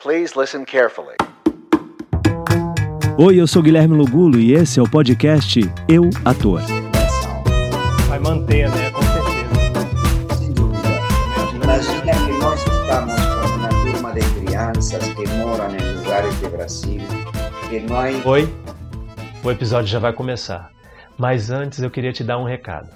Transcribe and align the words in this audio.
Please 0.00 0.36
listen 0.38 0.64
carefully. 0.64 1.16
Oi, 3.18 3.40
eu 3.40 3.48
sou 3.48 3.60
Guilherme 3.60 3.96
Lugulo 3.96 4.38
e 4.38 4.52
esse 4.52 4.78
é 4.78 4.82
o 4.82 4.88
podcast 4.88 5.58
Eu 5.88 6.08
Ator. 6.24 6.60
Vai 8.08 8.20
manter, 8.20 8.70
né? 8.70 8.92
Com 8.92 9.02
certeza. 9.02 10.36
Sem 10.38 10.52
dúvida. 10.52 10.88
Imagina 11.52 12.12
que 12.12 12.32
nós 12.40 12.60
estamos 12.60 13.20
com 13.26 13.56
uma 13.56 13.68
turma 13.68 14.12
de 14.12 14.20
crianças 14.40 15.04
que 15.14 15.26
moram 15.30 15.74
em 15.74 15.96
lugares 15.96 16.34
do 16.36 16.48
Brasil 16.48 17.00
que. 17.68 18.28
Oi, 18.28 18.54
o 19.42 19.50
episódio 19.50 19.88
já 19.88 19.98
vai 19.98 20.12
começar. 20.12 20.70
Mas 21.18 21.50
antes 21.50 21.82
eu 21.82 21.90
queria 21.90 22.12
te 22.12 22.22
dar 22.22 22.38
um 22.38 22.44
recado. 22.44 22.88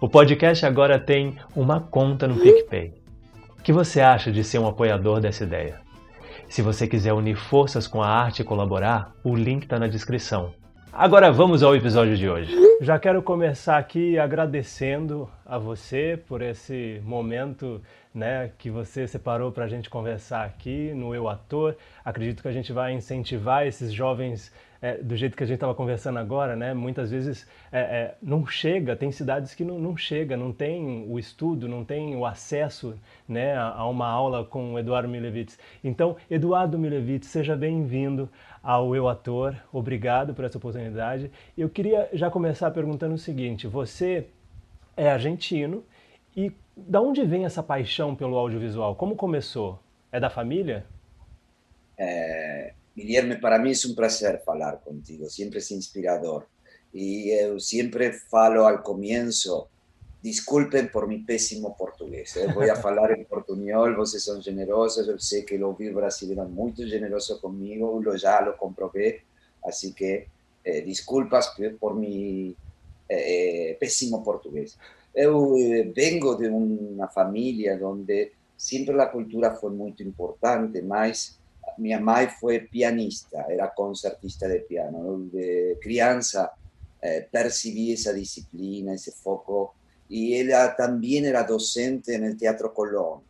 O 0.00 0.08
podcast 0.08 0.64
agora 0.64 0.98
tem 0.98 1.36
uma 1.54 1.78
conta 1.78 2.26
no 2.26 2.36
PicPay. 2.36 2.94
O 3.58 3.62
que 3.62 3.70
você 3.70 4.00
acha 4.00 4.32
de 4.32 4.42
ser 4.42 4.58
um 4.58 4.66
apoiador 4.66 5.20
dessa 5.20 5.44
ideia? 5.44 5.86
Se 6.48 6.62
você 6.62 6.88
quiser 6.88 7.12
unir 7.12 7.36
forças 7.36 7.86
com 7.86 8.02
a 8.02 8.08
arte 8.08 8.40
e 8.40 8.44
colaborar, 8.44 9.12
o 9.22 9.36
link 9.36 9.64
está 9.64 9.78
na 9.78 9.86
descrição. 9.86 10.54
Agora 10.90 11.30
vamos 11.30 11.62
ao 11.62 11.76
episódio 11.76 12.16
de 12.16 12.26
hoje. 12.26 12.56
Já 12.80 12.98
quero 12.98 13.22
começar 13.22 13.76
aqui 13.76 14.18
agradecendo 14.18 15.28
a 15.44 15.58
você 15.58 16.18
por 16.26 16.40
esse 16.40 17.02
momento 17.04 17.82
né, 18.14 18.50
que 18.56 18.70
você 18.70 19.06
separou 19.06 19.52
para 19.52 19.66
a 19.66 19.68
gente 19.68 19.90
conversar 19.90 20.44
aqui 20.44 20.92
no 20.94 21.14
Eu 21.14 21.28
Ator. 21.28 21.76
Acredito 22.02 22.40
que 22.40 22.48
a 22.48 22.52
gente 22.52 22.72
vai 22.72 22.94
incentivar 22.94 23.66
esses 23.66 23.92
jovens 23.92 24.50
é, 24.80 24.96
do 24.98 25.16
jeito 25.16 25.36
que 25.36 25.42
a 25.42 25.46
gente 25.46 25.56
estava 25.56 25.74
conversando 25.74 26.18
agora, 26.18 26.54
né? 26.54 26.72
Muitas 26.72 27.10
vezes 27.10 27.46
é, 27.72 27.80
é, 27.80 28.14
não 28.22 28.46
chega, 28.46 28.94
tem 28.94 29.10
cidades 29.10 29.54
que 29.54 29.64
não, 29.64 29.78
não 29.78 29.96
chega, 29.96 30.36
não 30.36 30.52
tem 30.52 31.04
o 31.08 31.18
estudo, 31.18 31.68
não 31.68 31.84
tem 31.84 32.14
o 32.14 32.24
acesso 32.24 32.94
né, 33.28 33.54
a, 33.54 33.68
a 33.68 33.88
uma 33.88 34.06
aula 34.06 34.44
com 34.44 34.74
o 34.74 34.78
Eduardo 34.78 35.08
Milevitz. 35.08 35.58
Então, 35.82 36.16
Eduardo 36.30 36.78
Milevitz, 36.78 37.26
seja 37.26 37.56
bem-vindo 37.56 38.28
ao 38.62 38.94
Eu 38.94 39.08
Ator. 39.08 39.56
Obrigado 39.72 40.32
por 40.32 40.44
essa 40.44 40.58
oportunidade. 40.58 41.30
Eu 41.56 41.68
queria 41.68 42.08
já 42.12 42.30
começar 42.30 42.70
perguntando 42.70 43.14
o 43.14 43.18
seguinte: 43.18 43.66
você 43.66 44.26
é 44.96 45.10
argentino 45.10 45.84
e 46.36 46.52
da 46.76 47.00
onde 47.00 47.24
vem 47.24 47.44
essa 47.44 47.62
paixão 47.62 48.14
pelo 48.14 48.36
audiovisual? 48.36 48.94
Como 48.94 49.16
começou? 49.16 49.80
É 50.12 50.20
da 50.20 50.30
família? 50.30 50.86
É, 51.98 52.72
Guilherme, 52.98 53.36
para 53.40 53.60
mim 53.60 53.70
é 53.70 53.88
um 53.88 53.94
prazer 53.94 54.42
falar 54.44 54.78
contigo, 54.78 55.30
sempre 55.30 55.60
é 55.60 55.74
inspirador. 55.74 56.46
E 56.92 57.30
eu 57.30 57.60
sempre 57.60 58.12
falo 58.12 58.66
ao 58.66 58.82
começo, 58.82 59.68
desculpem 60.20 60.88
por 60.88 61.06
meu 61.06 61.22
péssimo 61.24 61.76
português. 61.76 62.34
Eu 62.34 62.52
vou 62.52 62.66
falar 62.82 63.16
em 63.16 63.22
portunhol, 63.22 63.94
vocês 63.94 64.24
são 64.24 64.42
generosos, 64.42 65.06
eu 65.06 65.20
sei 65.20 65.42
que 65.42 65.56
o 65.56 65.68
ouvir 65.68 65.94
brasileiro 65.94 66.42
é 66.42 66.46
muito 66.46 66.84
generoso 66.88 67.40
comigo, 67.40 68.02
eu 68.04 68.18
já 68.18 68.40
lo 68.40 68.54
comprovei, 68.54 69.20
assim 69.64 69.92
que 69.92 70.26
eh, 70.64 70.80
desculpas 70.80 71.54
por 71.78 71.94
meu 71.94 72.56
eh, 73.08 73.76
péssimo 73.78 74.24
português. 74.24 74.76
Eu 75.14 75.56
eh, 75.56 75.84
vengo 75.94 76.34
de 76.34 76.48
uma 76.48 77.06
família 77.06 77.78
onde 77.86 78.32
sempre 78.56 79.00
a 79.00 79.06
cultura 79.06 79.54
foi 79.54 79.70
muito 79.70 80.02
importante, 80.02 80.82
mas 80.82 81.38
minha 81.78 82.00
mãe 82.00 82.28
foi 82.28 82.60
pianista, 82.60 83.46
era 83.48 83.68
concertista 83.68 84.48
de 84.48 84.60
piano. 84.60 85.28
De 85.32 85.76
criança, 85.80 86.50
eh, 87.00 87.20
percebi 87.30 87.92
essa 87.92 88.12
disciplina, 88.12 88.94
esse 88.94 89.12
foco. 89.12 89.74
E 90.10 90.34
ela 90.34 90.68
também 90.68 91.24
era 91.26 91.42
docente 91.42 92.16
no 92.18 92.34
Teatro 92.36 92.70
Colón. 92.70 93.20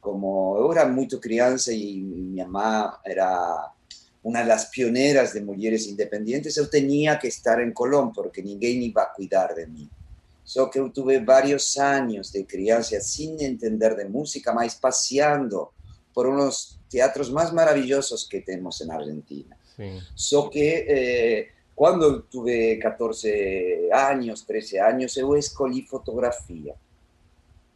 Como 0.00 0.72
era 0.72 0.86
muito 0.86 1.20
criança 1.20 1.72
e 1.72 2.00
minha 2.00 2.48
mãe 2.48 2.90
era 3.04 3.72
uma 4.22 4.42
das 4.42 4.66
pioneiras 4.66 5.32
de 5.32 5.40
mulheres 5.40 5.86
independentes, 5.86 6.56
eu 6.56 6.68
tinha 6.68 7.16
que 7.16 7.26
estar 7.26 7.62
em 7.62 7.72
Colón, 7.72 8.10
porque 8.12 8.42
ninguém 8.42 8.82
ia 8.82 9.06
cuidar 9.06 9.54
de 9.54 9.66
mim. 9.66 9.90
Só 10.44 10.66
que 10.66 10.78
eu 10.78 10.90
tive 10.90 11.20
vários 11.20 11.76
anos 11.76 12.30
de 12.30 12.42
criança 12.44 13.00
sem 13.00 13.42
entender 13.42 13.94
de 13.94 14.04
música, 14.04 14.52
mas 14.52 14.74
passeando 14.74 15.68
por 16.12 16.26
unos 16.26 16.79
teatros 16.90 17.30
más 17.30 17.52
maravillosos 17.52 18.28
que 18.28 18.40
tenemos 18.40 18.80
en 18.80 18.90
Argentina. 18.90 19.56
Sí. 19.76 19.98
Só 20.14 20.50
que 20.50 20.84
eh, 20.88 21.48
cuando 21.74 22.22
tuve 22.24 22.78
14 22.78 23.88
años, 23.92 24.44
13 24.44 24.80
años, 24.80 25.16
eu 25.16 25.34
escolhi 25.36 25.82
fotografía. 25.86 26.74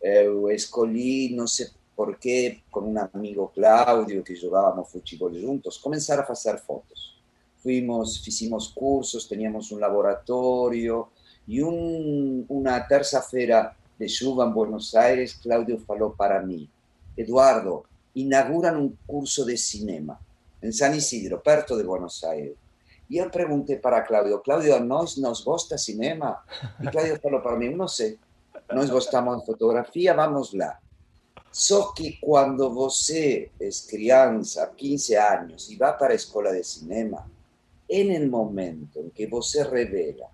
Eu 0.03 0.51
escolhi, 0.51 1.35
não 1.35 1.47
sei 1.47 1.69
por 1.97 2.19
qué, 2.19 2.63
con 2.71 2.85
un 2.85 2.99
amigo 2.99 3.51
Claudio, 3.55 4.23
que 4.23 4.37
jogábamos 4.37 4.91
futebol 4.91 5.33
juntos, 5.33 5.79
comenzar 5.79 6.21
a 6.21 6.25
fazer 6.25 6.59
fotos. 6.59 7.17
Fuimos, 7.63 8.27
hicimos 8.29 8.69
cursos, 8.69 9.27
teníamos 9.27 9.73
un 9.73 9.81
laboratorio, 9.81 11.09
y 11.47 11.61
un, 11.61 12.45
una 12.49 12.87
terça-feira 12.87 13.77
de 13.99 14.07
chuva 14.07 14.45
en 14.45 14.55
Buenos 14.55 14.95
Aires, 14.95 15.35
Claudio 15.43 15.79
falou 15.79 16.15
para 16.15 16.41
mí, 16.41 16.69
Eduardo, 17.17 17.85
inauguran 18.15 18.77
un 18.77 18.99
curso 19.07 19.45
de 19.45 19.57
cinema 19.57 20.19
en 20.61 20.73
San 20.73 20.95
Isidro, 20.95 21.43
perto 21.43 21.77
de 21.77 21.85
Buenos 21.85 22.25
Aires. 22.25 22.57
Y 23.09 23.19
yo 23.19 23.31
pregunté 23.31 23.77
para 23.77 24.05
Claudio, 24.05 24.41
Claudio, 24.41 24.81
¿nos, 24.81 25.19
nos 25.19 25.45
gusta 25.45 25.77
cinema? 25.77 26.43
Y 26.81 26.87
Claudio 26.89 27.21
falou 27.21 27.43
para 27.43 27.57
mí, 27.57 27.69
no 27.69 27.87
sé, 27.87 28.19
nos 28.73 28.91
gostamos 28.91 29.45
fotografía, 29.45 30.15
vamos 30.15 30.55
lá. 30.55 30.81
Só 31.51 31.93
que 31.93 32.19
quando 32.21 32.73
você 32.73 33.51
é 33.61 33.69
criança, 33.89 34.73
15 34.75 35.17
anos, 35.17 35.71
e 35.71 35.77
vai 35.77 35.97
para 35.97 36.13
a 36.13 36.17
escola 36.17 36.53
de 36.53 36.65
cinema, 36.65 37.31
é 37.89 38.03
no 38.03 38.31
momento 38.31 38.99
em 39.01 39.11
que 39.11 39.27
você 39.27 39.63
revela 39.63 40.29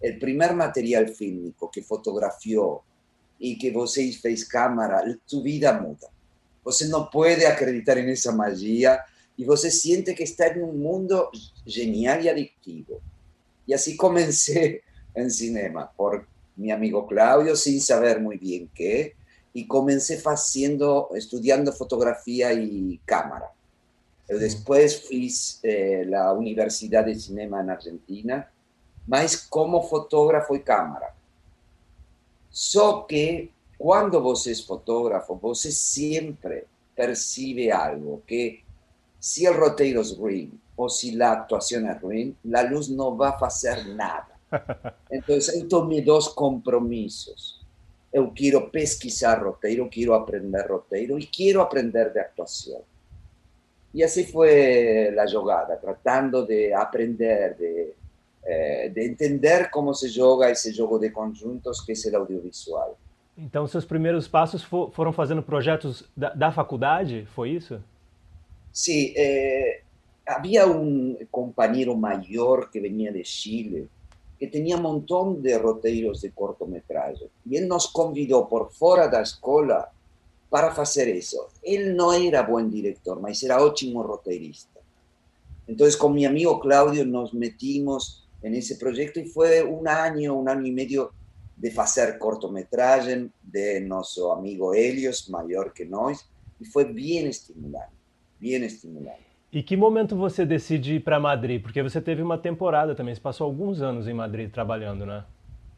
o 0.00 0.18
primeiro 0.18 0.56
material 0.56 1.06
fílmico 1.06 1.68
que 1.68 1.82
fotografiou 1.82 2.82
e 3.38 3.54
que 3.54 3.70
você 3.70 4.10
fez 4.12 4.42
câmera, 4.44 5.04
sua 5.26 5.42
vida 5.42 5.72
muda. 5.72 6.08
Você 6.66 6.88
não 6.88 7.06
pode 7.06 7.46
acreditar 7.46 7.94
nessa 7.94 8.32
magia 8.32 9.00
e 9.38 9.44
você 9.44 9.70
sente 9.70 10.12
que 10.14 10.24
está 10.24 10.48
em 10.48 10.64
um 10.64 10.72
mundo 10.72 11.30
genial 11.64 12.20
e 12.20 12.28
adictivo. 12.28 13.00
E 13.68 13.72
assim 13.72 13.96
comecei 13.96 14.82
em 15.14 15.30
cinema, 15.30 15.92
por 15.96 16.26
meu 16.56 16.74
amigo 16.74 17.06
Cláudio, 17.06 17.56
sem 17.56 17.78
saber 17.78 18.18
muito 18.18 18.44
bem 18.44 18.68
que, 18.74 19.14
e 19.54 19.64
comecei 19.64 20.18
fazendo, 20.18 21.08
estudando 21.14 21.72
fotografia 21.72 22.52
e 22.52 23.00
câmera. 23.06 23.48
Eu 24.28 24.40
depois 24.40 24.96
fiz 25.06 25.60
eh, 25.62 26.04
a 26.16 26.32
Universidade 26.32 27.12
de 27.12 27.20
Cinema 27.20 27.62
na 27.62 27.74
Argentina, 27.74 28.48
mas 29.06 29.36
como 29.36 29.84
fotógrafo 29.84 30.56
e 30.56 30.58
câmera. 30.58 31.14
Só 32.50 33.02
que 33.02 33.52
quando 33.78 34.20
você 34.20 34.52
é 34.52 34.54
fotógrafo, 34.54 35.34
você 35.34 35.70
sempre 35.70 36.64
percibe 36.94 37.70
algo, 37.70 38.22
que 38.26 38.62
se 39.20 39.48
o 39.48 39.58
roteiro 39.58 40.00
é 40.00 40.14
ruim 40.14 40.52
ou 40.76 40.88
se 40.88 41.20
a 41.20 41.32
atuação 41.32 41.86
é 41.86 41.92
ruim, 41.92 42.34
a 42.54 42.62
luz 42.62 42.88
não 42.88 43.16
vai 43.16 43.36
fazer 43.38 43.84
nada. 43.94 44.36
Então, 45.10 45.36
eu 45.36 45.68
tomei 45.68 46.00
dois 46.00 46.28
compromissos. 46.28 47.64
Eu 48.12 48.30
quero 48.32 48.70
pesquisar 48.70 49.42
roteiro, 49.42 49.88
quero 49.88 50.14
aprender 50.14 50.66
roteiro 50.66 51.18
e 51.18 51.26
quero 51.26 51.60
aprender 51.60 52.12
de 52.12 52.18
atuação. 52.18 52.82
E 53.94 54.02
assim 54.02 54.26
foi 54.26 55.16
a 55.18 55.26
jogada, 55.26 55.76
tratando 55.76 56.44
de 56.44 56.72
aprender, 56.72 57.54
de, 57.54 57.92
eh, 58.44 58.88
de 58.88 59.06
entender 59.06 59.70
como 59.70 59.94
se 59.94 60.08
joga 60.08 60.50
esse 60.50 60.72
jogo 60.72 60.98
de 60.98 61.10
conjuntos 61.10 61.80
que 61.80 61.92
é 61.92 62.10
o 62.10 62.20
audiovisual. 62.20 62.98
Então, 63.38 63.66
seus 63.66 63.84
primeiros 63.84 64.26
passos 64.26 64.62
for, 64.62 64.90
foram 64.92 65.12
fazendo 65.12 65.42
projetos 65.42 66.04
da, 66.16 66.32
da, 66.32 66.50
faculdade, 66.50 67.26
foi 67.34 67.50
isso? 67.50 67.82
Sim. 68.72 69.12
Eh, 69.14 69.82
havia 70.26 70.66
um 70.66 71.18
companheiro 71.30 71.94
maior 71.96 72.70
que 72.70 72.80
vinha 72.80 73.12
de 73.12 73.22
Chile, 73.24 73.88
que 74.38 74.46
tinha 74.46 74.76
um 74.76 74.82
montão 74.82 75.34
de 75.34 75.56
roteiros 75.58 76.20
de 76.20 76.30
cortometragem. 76.30 77.28
E 77.44 77.56
ele 77.56 77.66
nos 77.66 77.86
convidou 77.86 78.46
por 78.46 78.72
fora 78.72 79.06
da 79.06 79.20
escola 79.20 79.90
para 80.50 80.74
fazer 80.74 81.14
isso. 81.14 81.46
Ele 81.62 81.92
não 81.92 82.12
era 82.12 82.42
bom 82.42 82.66
diretor, 82.66 83.20
mas 83.20 83.42
era 83.42 83.62
ótimo 83.62 84.00
roteirista. 84.00 84.80
Então, 85.68 85.86
com 85.98 86.08
meu 86.08 86.30
amigo 86.30 86.58
Cláudio, 86.58 87.04
nos 87.04 87.32
metimos 87.32 88.24
nesse 88.42 88.78
projeto 88.78 89.18
e 89.18 89.26
foi 89.26 89.64
um 89.64 89.86
ano, 89.88 90.40
um 90.40 90.48
ano 90.48 90.66
e 90.66 90.70
meio 90.70 91.10
de 91.56 91.70
fazer 91.70 92.18
cortometragem 92.18 93.32
de 93.42 93.80
nosso 93.80 94.30
amigo 94.30 94.74
Helios, 94.74 95.28
maior 95.28 95.72
que 95.72 95.84
nós, 95.84 96.28
e 96.60 96.66
foi 96.66 96.84
bem 96.92 97.26
estimulante, 97.26 97.92
bem 98.38 98.62
estimulante. 98.64 99.26
E 99.52 99.62
que 99.62 99.76
momento 99.76 100.16
você 100.16 100.44
decide 100.44 100.96
ir 100.96 101.00
para 101.00 101.18
Madrid? 101.18 101.62
Porque 101.62 101.82
você 101.82 102.00
teve 102.00 102.22
uma 102.22 102.36
temporada 102.36 102.94
também, 102.94 103.14
você 103.14 103.20
passou 103.20 103.46
alguns 103.46 103.80
anos 103.80 104.06
em 104.06 104.12
Madrid 104.12 104.50
trabalhando, 104.50 105.06
né? 105.06 105.24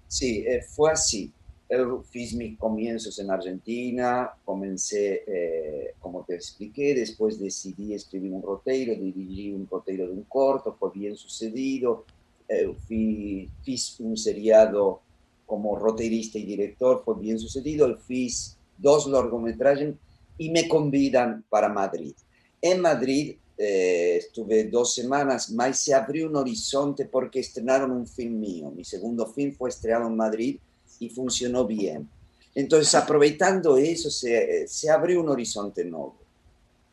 Sim, 0.08 0.44
foi 0.74 0.90
assim. 0.90 1.32
Eu 1.68 2.02
fiz 2.02 2.32
mis 2.32 2.56
comienzos 2.56 3.18
en 3.18 3.30
Argentina, 3.30 4.32
comencé, 4.42 5.22
eh, 5.26 5.94
como 6.00 6.24
te 6.24 6.34
expliqué, 6.34 6.94
después 6.94 7.38
decidí 7.38 7.92
escribir 7.92 8.32
un 8.32 8.40
roteiro, 8.40 8.94
dirigí 8.94 9.52
un 9.52 9.66
roteiro 9.70 10.06
de 10.06 10.12
un 10.12 10.24
corto, 10.24 10.72
fue 10.72 10.90
bien 10.94 11.14
sucedido, 11.14 12.06
eh, 12.48 12.72
fui, 12.86 13.50
fiz 13.62 14.00
un 14.00 14.16
seriado 14.16 15.02
como 15.48 15.76
roteirista 15.76 16.38
y 16.38 16.44
director, 16.44 17.02
fue 17.02 17.18
bien 17.18 17.38
sucedido, 17.38 17.96
fiz 18.06 18.58
dos 18.76 19.06
largometrajes 19.06 19.94
y 20.36 20.50
me 20.50 20.68
convidan 20.68 21.42
para 21.48 21.70
Madrid. 21.70 22.14
En 22.60 22.82
Madrid 22.82 23.36
eh, 23.56 24.18
estuve 24.18 24.64
dos 24.64 24.94
semanas, 24.94 25.50
más 25.50 25.80
se 25.80 25.94
abrió 25.94 26.28
un 26.28 26.36
horizonte 26.36 27.06
porque 27.06 27.40
estrenaron 27.40 27.90
un 27.92 28.06
film 28.06 28.38
mío. 28.38 28.70
Mi 28.70 28.84
segundo 28.84 29.26
film 29.26 29.54
fue 29.54 29.70
estrenado 29.70 30.06
en 30.06 30.16
Madrid 30.16 30.58
y 31.00 31.08
funcionó 31.08 31.66
bien. 31.66 32.06
Entonces, 32.54 32.94
aprovechando 32.94 33.78
eso, 33.78 34.10
se, 34.10 34.68
se 34.68 34.90
abrió 34.90 35.22
un 35.22 35.30
horizonte 35.30 35.82
nuevo. 35.82 36.18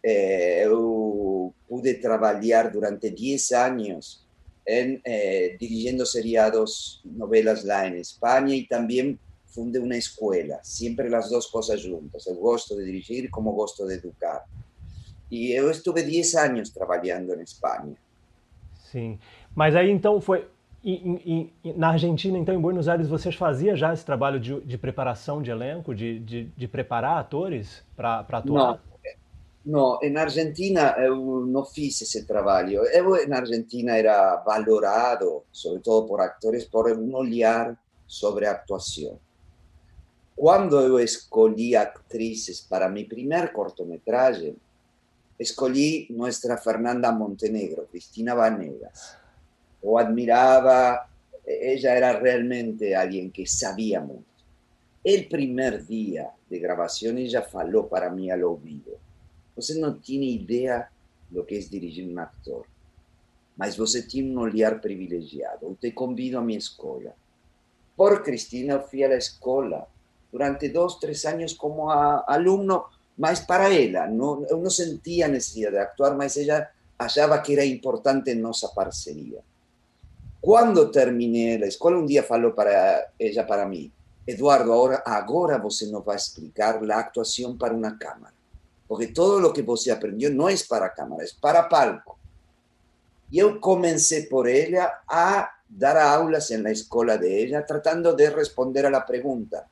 Eh, 0.02 0.66
pude 1.68 1.96
trabajar 1.96 2.72
durante 2.72 3.10
10 3.10 3.52
años 3.52 4.25
en, 4.66 5.02
eh, 5.04 5.58
dirigiendo 5.60 6.06
seriados, 6.06 7.02
novelas 7.04 7.64
lá 7.64 7.86
en 7.86 7.98
España 7.98 8.56
y 8.56 8.68
también 8.68 9.20
fundé 9.46 9.80
una 9.80 9.96
escuela, 9.96 10.60
siempre 10.64 11.10
las 11.10 11.30
dos 11.30 11.48
cosas 11.48 11.82
juntas, 11.84 12.28
el 12.28 12.36
gusto 12.36 12.76
de 12.76 12.84
dirigir 12.84 13.30
como 13.30 13.54
gusto 13.54 13.86
de 13.86 13.96
educar. 13.96 14.44
Y 15.30 15.56
yo 15.56 15.70
estuve 15.70 16.04
10 16.04 16.36
años 16.36 16.74
trabajando 16.74 17.34
en 17.34 17.42
España. 17.42 17.96
Sim, 18.92 19.18
mas 19.56 19.76
aí 19.76 19.90
então 19.90 20.20
foi 20.22 20.48
E, 20.88 21.50
e, 21.64 21.74
na 21.74 21.90
Argentina, 21.90 22.38
então, 22.38 22.54
em 22.54 22.60
Buenos 22.60 22.88
Aires, 22.88 23.08
vocês 23.08 23.34
faziam 23.34 23.76
já 23.76 23.92
esse 23.92 24.06
trabalho 24.06 24.40
de, 24.40 24.62
de 24.62 24.78
preparação 24.78 25.42
de 25.42 25.50
elenco, 25.50 25.96
de, 25.96 26.20
de, 26.20 26.44
de 26.56 26.68
preparar 26.68 27.18
atores 27.18 27.84
para 27.96 28.20
atuar? 28.20 28.74
Não, 28.74 28.80
não, 29.66 30.00
na 30.12 30.22
Argentina 30.22 30.96
eu 31.00 31.46
não 31.46 31.66
fiz 31.66 32.02
esse 32.02 32.26
trabalho. 32.26 32.84
Eu, 32.86 33.28
na 33.28 33.38
Argentina, 33.38 33.98
era 33.98 34.36
valorado, 34.38 35.44
sobretudo 35.52 36.08
por 36.08 36.22
atores, 36.22 36.66
por 36.66 36.92
um 36.92 37.16
olhar 37.16 37.78
sobre 38.08 38.46
a 38.46 38.52
atuação. 38.52 39.20
Quando 40.36 40.80
eu 40.80 41.00
escolhi 41.00 41.76
atrizes 41.76 42.62
para 42.62 42.90
meu 42.90 43.08
primeiro 43.08 43.52
cortometragem, 43.52 44.56
escolhi 45.40 46.08
nossa 46.10 46.58
Fernanda 46.58 47.12
Montenegro, 47.12 47.88
Cristina 47.90 48.36
Vanegas 48.36 49.26
o 49.86 50.00
admiraba, 50.00 51.08
ella 51.46 51.94
era 51.94 52.20
realmente 52.20 52.96
alguien 52.96 53.32
que 53.32 53.46
sabía 53.46 54.02
mucho. 54.02 54.26
El 55.04 55.28
primer 55.28 55.86
día 55.86 56.32
de 56.50 56.58
grabación 56.58 57.20
ella 57.20 57.44
faló 57.44 57.88
para 57.88 58.10
mí 58.10 58.32
al 58.32 58.44
oído. 58.44 58.98
Usted 59.56 59.78
no 59.78 59.96
tiene 59.96 60.26
idea 60.26 60.90
lo 61.32 61.46
que 61.46 61.58
es 61.58 61.70
dirigir 61.70 62.08
un 62.08 62.20
actor, 62.20 62.66
mas 63.56 63.78
você 63.78 64.04
tiene 64.04 64.32
un 64.32 64.38
olhar 64.38 64.82
privilegiado. 64.82 65.76
Te 65.80 65.94
convido 65.94 66.40
a 66.40 66.44
mi 66.44 66.56
escuela. 66.56 67.14
Por 67.96 68.24
Cristina 68.24 68.80
fui 68.80 69.04
a 69.04 69.10
la 69.10 69.16
escuela 69.16 69.88
durante 70.32 70.70
dos, 70.70 71.00
tres 71.00 71.26
años 71.26 71.56
como 71.56 71.92
alumno, 71.92 72.88
más 73.18 73.42
para 73.42 73.70
ella. 73.70 74.08
No, 74.08 74.42
no 74.42 74.70
sentía 74.70 75.28
necesidad 75.30 75.72
de 75.72 75.80
actuar, 75.80 76.16
mas 76.16 76.36
ella 76.36 76.72
hallaba 76.98 77.42
que 77.42 77.54
era 77.54 77.64
importante 77.64 78.36
nuestra 78.36 78.70
parcería. 78.76 79.40
Cuando 80.42 80.92
terminé 80.92 81.58
la 81.58 81.68
escuela, 81.68 81.98
un 81.98 82.06
día 82.06 82.22
faló 82.22 82.54
para 82.54 83.14
ella, 83.18 83.48
para 83.48 83.66
mí, 83.66 83.92
Eduardo, 84.28 84.74
ahora, 84.74 85.04
ahora 85.06 85.58
você 85.58 85.88
nos 85.88 86.08
va 86.08 86.14
a 86.14 86.18
explicar 86.18 86.82
la 86.84 87.00
actuación 87.00 87.58
para 87.58 87.74
una 87.74 87.98
cámara. 87.98 88.35
Porque 88.88 89.08
todo 89.08 89.40
lo 89.40 89.52
que 89.52 89.62
você 89.62 89.92
aprendió 89.92 90.30
no 90.32 90.50
es 90.50 90.64
para 90.68 90.94
cámara, 90.94 91.24
es 91.24 91.34
para 91.34 91.68
palco. 91.68 92.18
Yo 93.32 93.60
comencé 93.60 94.28
por 94.30 94.48
ella 94.48 95.02
a 95.08 95.50
dar 95.68 95.98
aulas 95.98 96.52
en 96.52 96.64
la 96.64 96.72
escuela 96.72 97.18
de 97.18 97.44
ella, 97.44 97.66
tratando 97.66 98.14
de 98.14 98.30
responder 98.30 98.86
a 98.86 98.92
la 98.92 99.06
pregunta, 99.06 99.68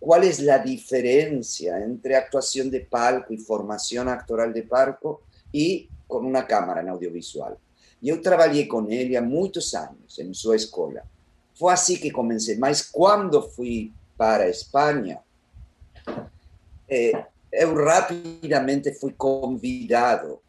¿cuál 0.00 0.24
es 0.24 0.40
la 0.40 0.58
diferencia 0.58 1.78
entre 1.78 2.16
actuación 2.16 2.70
de 2.70 2.80
palco 2.80 3.32
y 3.32 3.38
formación 3.38 4.08
actoral 4.08 4.52
de 4.52 4.62
palco 4.62 5.22
y 5.52 5.88
con 6.06 6.24
una 6.24 6.46
cámara 6.46 6.80
en 6.80 6.88
audiovisual? 6.88 7.56
Yo 8.00 8.20
trabajé 8.22 8.66
con 8.66 8.90
ella 8.90 9.20
muchos 9.20 9.74
años 9.74 10.18
en 10.18 10.34
su 10.34 10.52
escuela. 10.54 11.04
Fue 11.54 11.72
así 11.72 12.00
que 12.00 12.12
comencé. 12.12 12.56
Mas 12.56 12.88
cuando 12.90 13.42
fui 13.42 13.92
para 14.16 14.46
España, 14.46 15.20
eh, 16.86 17.12
yo 17.50 17.74
rápidamente 17.74 18.92
fui 18.92 19.14
convidado 19.14 20.42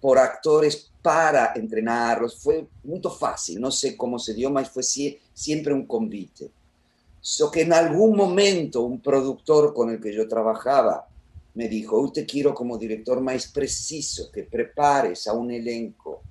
por 0.00 0.18
actores 0.18 0.90
para 1.00 1.52
entrenarlos. 1.54 2.40
Fue 2.40 2.66
muy 2.84 3.00
fácil, 3.18 3.60
no 3.60 3.70
sé 3.70 3.96
cómo 3.96 4.18
se 4.18 4.34
dio, 4.34 4.50
mas 4.50 4.70
fue 4.70 4.82
siempre 4.82 5.72
un 5.72 5.86
convite. 5.86 6.50
So 7.20 7.50
que 7.50 7.62
en 7.62 7.72
algún 7.72 8.16
momento 8.16 8.82
un 8.82 9.00
productor 9.00 9.72
con 9.72 9.90
el 9.90 10.00
que 10.00 10.12
yo 10.12 10.26
trabajaba 10.26 11.06
me 11.54 11.68
dijo, 11.68 12.00
usted 12.00 12.26
quiero 12.26 12.54
como 12.54 12.78
director 12.78 13.20
más 13.20 13.46
preciso 13.46 14.30
que 14.32 14.42
prepares 14.42 15.26
a 15.26 15.34
un 15.34 15.50
elenco 15.50 16.22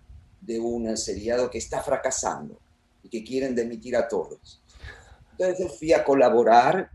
de 0.42 0.59
un 0.59 0.98
seriado 0.98 1.50
que 1.50 1.59
está 1.59 1.81
fracasando 1.81 2.57
y 3.03 3.09
que 3.09 3.24
quieren 3.24 3.56
demitir 3.56 3.95
a 3.95 4.07
todos. 4.07 4.62
Entonces 5.38 5.77
fui 5.77 5.94
a 5.94 6.03
colaborar 6.03 6.89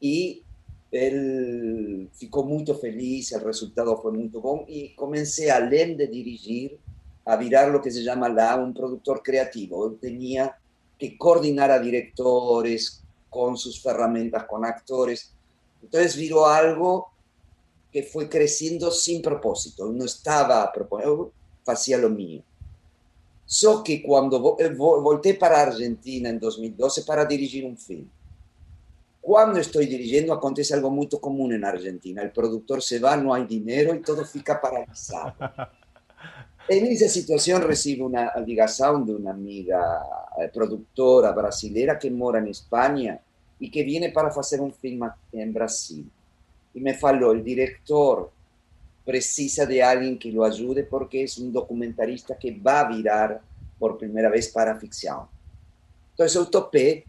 y 0.00 0.42
él 0.92 2.10
ficó 2.12 2.44
muy 2.44 2.66
feliz, 2.66 3.32
el 3.32 3.40
resultado 3.40 4.00
fue 4.00 4.12
muy 4.12 4.28
bueno 4.28 4.64
y 4.68 4.94
comencé, 4.94 5.50
além 5.50 5.96
de 5.96 6.06
dirigir, 6.06 6.78
a 7.24 7.36
virar 7.36 7.70
lo 7.70 7.80
que 7.80 7.90
se 7.90 8.02
llama 8.02 8.28
la, 8.28 8.56
un 8.56 8.74
productor 8.74 9.22
creativo. 9.22 9.88
Yo 9.88 9.96
tenía 9.96 10.58
que 10.98 11.16
coordinar 11.16 11.70
a 11.70 11.80
directores 11.80 13.02
con 13.30 13.56
sus 13.56 13.84
herramientas, 13.86 14.44
con 14.44 14.66
actores. 14.66 15.32
Entonces 15.82 16.14
viró 16.14 16.46
algo 16.46 17.08
que 17.90 18.02
fue 18.02 18.28
creciendo 18.28 18.90
sin 18.90 19.22
propósito. 19.22 19.90
No 19.90 20.04
estaba 20.04 20.70
proponiendo, 20.70 21.32
hacía 21.66 21.96
lo 21.96 22.10
mío. 22.10 22.42
So 23.46 23.82
que 23.82 24.02
cuando 24.02 24.56
eh, 24.58 24.74
volteé 24.74 25.34
para 25.34 25.62
Argentina 25.62 26.28
en 26.28 26.38
2012 26.38 27.02
para 27.02 27.24
dirigir 27.24 27.64
un 27.64 27.78
film, 27.78 28.08
cuando 29.22 29.60
estoy 29.60 29.86
dirigiendo 29.86 30.32
acontece 30.32 30.74
algo 30.74 30.90
muy 30.90 31.08
común 31.08 31.52
en 31.52 31.64
Argentina. 31.64 32.22
El 32.22 32.32
productor 32.32 32.82
se 32.82 32.98
va, 32.98 33.16
no 33.16 33.32
hay 33.32 33.46
dinero 33.46 33.94
y 33.94 34.02
todo 34.02 34.24
fica 34.24 34.60
paralizado. 34.60 35.34
En 36.68 36.86
esa 36.86 37.08
situación 37.08 37.60
recibo 37.60 38.06
una 38.06 38.32
ligación 38.46 39.04
de 39.04 39.16
una 39.16 39.32
amiga 39.32 40.00
eh, 40.38 40.48
productora 40.48 41.32
brasilera 41.32 41.98
que 41.98 42.08
mora 42.08 42.38
en 42.38 42.46
España 42.46 43.20
y 43.58 43.68
que 43.68 43.82
viene 43.82 44.10
para 44.10 44.28
hacer 44.28 44.60
un 44.60 44.72
film 44.72 45.10
en 45.32 45.52
Brasil. 45.52 46.08
Y 46.72 46.80
me 46.80 46.94
faló, 46.94 47.32
el 47.32 47.42
director 47.42 48.30
precisa 49.04 49.66
de 49.66 49.82
alguien 49.82 50.16
que 50.16 50.30
lo 50.30 50.44
ayude 50.44 50.84
porque 50.84 51.24
es 51.24 51.36
un 51.36 51.52
documentarista 51.52 52.38
que 52.38 52.52
va 52.52 52.80
a 52.80 52.88
virar 52.88 53.40
por 53.76 53.98
primera 53.98 54.30
vez 54.30 54.48
para 54.48 54.78
ficción. 54.78 55.26
Entonces 56.12 56.34
yo 56.34 56.48
topé 56.48 57.04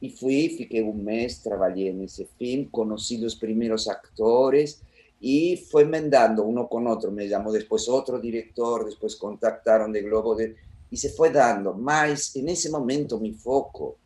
y 0.00 0.10
fui, 0.10 0.50
fiqué 0.50 0.82
un 0.82 1.04
mes, 1.04 1.42
trabajé 1.42 1.88
en 1.88 2.02
ese 2.02 2.26
film, 2.38 2.70
conocí 2.70 3.18
los 3.18 3.36
primeros 3.36 3.88
actores 3.88 4.82
y 5.20 5.56
fue 5.56 5.84
mendando 5.84 6.42
uno 6.42 6.68
con 6.68 6.86
otro. 6.86 7.10
Me 7.10 7.28
llamó 7.28 7.50
después 7.50 7.88
otro 7.88 8.18
director, 8.18 8.84
después 8.84 9.16
contactaron 9.16 9.92
de 9.92 10.02
Globo 10.02 10.34
de, 10.34 10.54
y 10.90 10.96
se 10.96 11.10
fue 11.10 11.30
dando. 11.30 11.72
Más 11.74 12.36
en 12.36 12.48
ese 12.48 12.70
momento 12.70 13.18
mi 13.18 13.32
foco, 13.32 13.96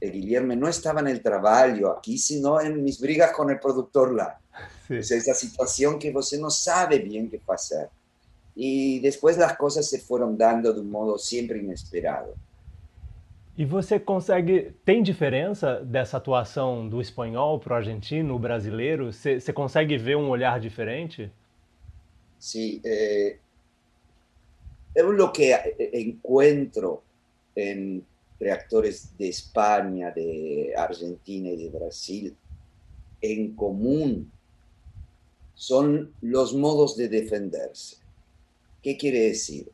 de 0.00 0.10
Guillermo, 0.10 0.54
no 0.54 0.68
estaba 0.68 1.00
en 1.00 1.08
el 1.08 1.22
trabajo 1.22 1.90
aquí, 1.90 2.18
sino 2.18 2.60
en 2.60 2.82
mis 2.84 3.00
brigas 3.00 3.32
con 3.32 3.50
el 3.50 3.58
productor 3.58 4.14
lá. 4.14 4.38
O 4.88 5.02
sea, 5.02 5.18
esa 5.18 5.34
situación 5.34 5.98
que 5.98 6.12
você 6.12 6.38
no 6.38 6.50
sabe 6.50 6.98
bien 6.98 7.28
qué 7.28 7.40
hacer. 7.48 7.88
Y 8.54 9.00
después 9.00 9.36
las 9.36 9.56
cosas 9.56 9.88
se 9.88 10.00
fueron 10.00 10.36
dando 10.36 10.72
de 10.72 10.80
un 10.80 10.90
modo 10.90 11.18
siempre 11.18 11.58
inesperado. 11.58 12.34
E 13.58 13.64
você 13.64 13.98
consegue. 13.98 14.72
Tem 14.84 15.02
diferença 15.02 15.80
dessa 15.84 16.16
atuação 16.16 16.88
do 16.88 17.00
espanhol 17.00 17.58
para 17.58 17.72
o 17.72 17.76
argentino, 17.76 18.36
o 18.36 18.38
brasileiro? 18.38 19.12
Você, 19.12 19.52
consegue 19.52 19.98
ver 19.98 20.16
um 20.16 20.28
olhar 20.30 20.60
diferente? 20.60 21.28
Sí. 22.38 22.80
Eh, 22.84 23.36
eu 24.94 25.10
lo 25.10 25.32
que 25.32 25.52
encuentro 25.92 27.02
entre 27.56 28.48
actores 28.48 29.12
de 29.18 29.28
España, 29.28 30.12
de 30.12 30.72
Argentina 30.76 31.48
y 31.48 31.56
de 31.56 31.68
Brasil 31.68 32.36
en 33.20 33.56
común 33.56 34.30
son 35.54 36.14
los 36.20 36.54
modos 36.54 36.96
de 36.96 37.08
defenderse. 37.08 37.96
¿Qué 38.80 38.96
quiere 38.96 39.30
decir? 39.30 39.68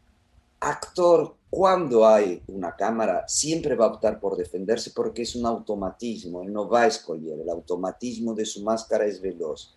Actor 0.61 1.37
cuando 1.55 2.05
hay 2.05 2.43
una 2.49 2.75
cámara, 2.75 3.29
siempre 3.29 3.77
va 3.77 3.85
a 3.85 3.91
optar 3.91 4.19
por 4.19 4.37
defenderse 4.37 4.91
porque 4.91 5.23
es 5.23 5.37
un 5.37 5.47
automatismo, 5.47 6.43
él 6.43 6.53
no 6.53 6.69
va 6.69 6.83
a 6.83 6.87
escoger, 6.89 7.39
el 7.39 7.49
automatismo 7.49 8.35
de 8.35 8.45
su 8.45 8.65
máscara 8.65 9.07
es 9.07 9.21
veloz. 9.21 9.73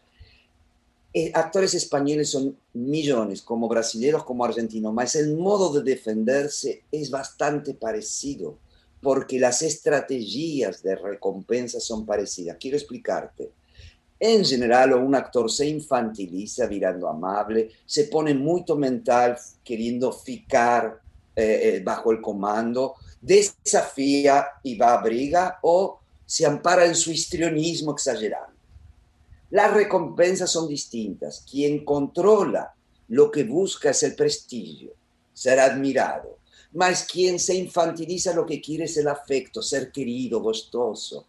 Eh, 1.13 1.31
actores 1.35 1.75
españoles 1.75 2.31
son 2.31 2.57
millones, 2.73 3.43
como 3.43 3.67
brasileños, 3.67 4.23
como 4.23 4.43
argentinos, 4.43 4.91
mas 4.91 5.13
el 5.13 5.37
modo 5.37 5.71
de 5.71 5.83
defenderse 5.91 6.81
es 6.91 7.11
bastante 7.11 7.75
parecido, 7.75 8.57
porque 8.99 9.39
las 9.39 9.61
estrategias 9.61 10.81
de 10.81 10.95
recompensa 10.95 11.79
son 11.79 12.07
parecidas. 12.07 12.57
Quiero 12.59 12.75
explicarte. 12.75 13.51
En 14.19 14.43
general, 14.43 14.93
un 14.93 15.13
actor 15.13 15.51
se 15.51 15.67
infantiliza 15.67 16.65
virando 16.65 17.07
amable, 17.07 17.69
se 17.85 18.05
pone 18.05 18.33
muy 18.33 18.65
mental 18.75 19.37
queriendo 19.63 20.11
ficar 20.11 21.05
eh, 21.39 21.75
eh, 21.75 21.81
bajo 21.83 22.11
el 22.11 22.19
comando, 22.19 22.95
desafía 23.21 24.47
y 24.63 24.75
va 24.75 24.93
a 24.93 25.03
briga 25.03 25.59
o 25.61 25.99
se 26.25 26.47
ampara 26.47 26.83
en 26.83 26.95
su 26.95 27.11
histrionismo 27.11 27.91
exagerado. 27.91 28.53
Las 29.51 29.71
recompensas 29.71 30.49
son 30.49 30.67
distintas. 30.67 31.45
Quien 31.47 31.85
controla 31.85 32.73
lo 33.09 33.29
que 33.29 33.43
busca 33.43 33.91
es 33.91 34.01
el 34.01 34.15
prestigio, 34.15 34.93
ser 35.31 35.59
admirado. 35.59 36.39
Mas 36.73 37.03
quien 37.03 37.37
se 37.37 37.53
infantiliza 37.53 38.33
lo 38.33 38.43
que 38.43 38.59
quiere 38.59 38.85
es 38.85 38.97
el 38.97 39.07
afecto, 39.07 39.61
ser 39.61 39.91
querido, 39.91 40.41
gustoso. 40.41 41.27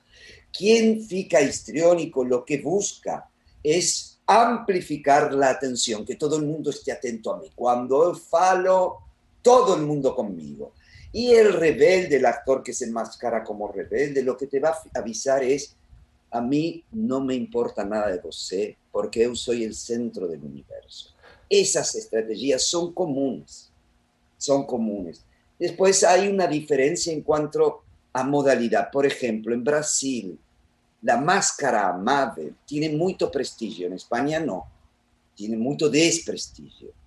Quien 0.50 1.02
fica 1.02 1.42
histriónico 1.42 2.24
lo 2.24 2.46
que 2.46 2.62
busca 2.62 3.28
es 3.62 4.18
amplificar 4.26 5.34
la 5.34 5.50
atención, 5.50 6.06
que 6.06 6.16
todo 6.16 6.36
el 6.36 6.46
mundo 6.46 6.70
esté 6.70 6.92
atento 6.92 7.30
a 7.30 7.38
mí. 7.38 7.50
Cuando 7.54 8.14
falo, 8.14 9.07
todo 9.48 9.76
el 9.76 9.86
mundo 9.86 10.14
conmigo. 10.14 10.74
Y 11.10 11.30
el 11.30 11.54
rebelde, 11.54 12.16
el 12.16 12.26
actor 12.26 12.62
que 12.62 12.74
se 12.74 12.84
enmascara 12.84 13.42
como 13.42 13.72
rebelde, 13.72 14.22
lo 14.22 14.36
que 14.36 14.46
te 14.46 14.60
va 14.60 14.68
a 14.68 14.98
avisar 14.98 15.42
es, 15.42 15.74
a 16.30 16.42
mí 16.42 16.84
no 16.92 17.22
me 17.22 17.34
importa 17.34 17.82
nada 17.82 18.08
de 18.08 18.18
vos, 18.18 18.54
porque 18.92 19.22
yo 19.22 19.34
soy 19.34 19.64
el 19.64 19.74
centro 19.74 20.28
del 20.28 20.44
universo. 20.44 21.14
Esas 21.48 21.94
estrategias 21.94 22.62
son 22.64 22.92
comunes, 22.92 23.70
son 24.36 24.66
comunes. 24.66 25.24
Después 25.58 26.04
hay 26.04 26.28
una 26.28 26.46
diferencia 26.46 27.10
en 27.10 27.22
cuanto 27.22 27.84
a 28.12 28.22
modalidad. 28.24 28.90
Por 28.90 29.06
ejemplo, 29.06 29.54
en 29.54 29.64
Brasil, 29.64 30.38
la 31.00 31.16
máscara 31.16 31.88
amable 31.88 32.52
tiene 32.66 32.90
mucho 32.90 33.30
prestigio, 33.30 33.86
en 33.86 33.94
España 33.94 34.40
no, 34.40 34.66
tiene 35.34 35.56
mucho 35.56 35.88
desprestigio 35.88 36.97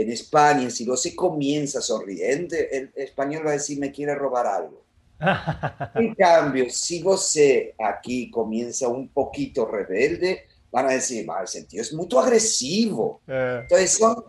en 0.00 0.10
España, 0.10 0.70
si 0.70 0.86
se 0.96 1.14
comienza 1.14 1.82
sonriente, 1.82 2.74
el 2.74 2.90
español 2.96 3.46
va 3.46 3.50
a 3.50 3.54
decir, 3.54 3.78
me 3.78 3.92
quiere 3.92 4.14
robar 4.14 4.46
algo. 4.46 4.82
en 5.94 6.14
cambio, 6.14 6.70
si 6.70 7.02
você 7.02 7.74
aquí 7.78 8.30
comienza 8.30 8.88
un 8.88 9.08
poquito 9.08 9.66
rebelde, 9.66 10.44
van 10.72 10.86
a 10.86 10.92
decir, 10.92 11.26
el 11.28 11.48
sentido 11.48 11.82
es 11.82 11.92
muy 11.92 12.08
agresivo. 12.16 13.20
Eh. 13.28 13.58
Entonces 13.62 13.92
son 13.98 14.24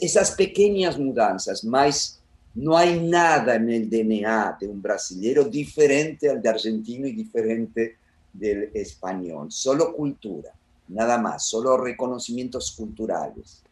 esas 0.00 0.30
pequeñas 0.30 0.96
mudanzas, 0.96 1.64
más 1.64 2.20
no 2.54 2.76
hay 2.76 3.00
nada 3.00 3.56
en 3.56 3.68
el 3.68 3.90
DNA 3.90 4.58
de 4.60 4.68
un 4.68 4.80
brasileño 4.80 5.42
diferente 5.42 6.30
al 6.30 6.40
de 6.40 6.48
argentino 6.48 7.08
y 7.08 7.12
diferente 7.12 7.96
del 8.32 8.70
español, 8.74 9.50
solo 9.50 9.92
cultura, 9.92 10.52
nada 10.86 11.18
más, 11.18 11.46
solo 11.46 11.76
reconocimientos 11.76 12.70
culturales. 12.76 13.64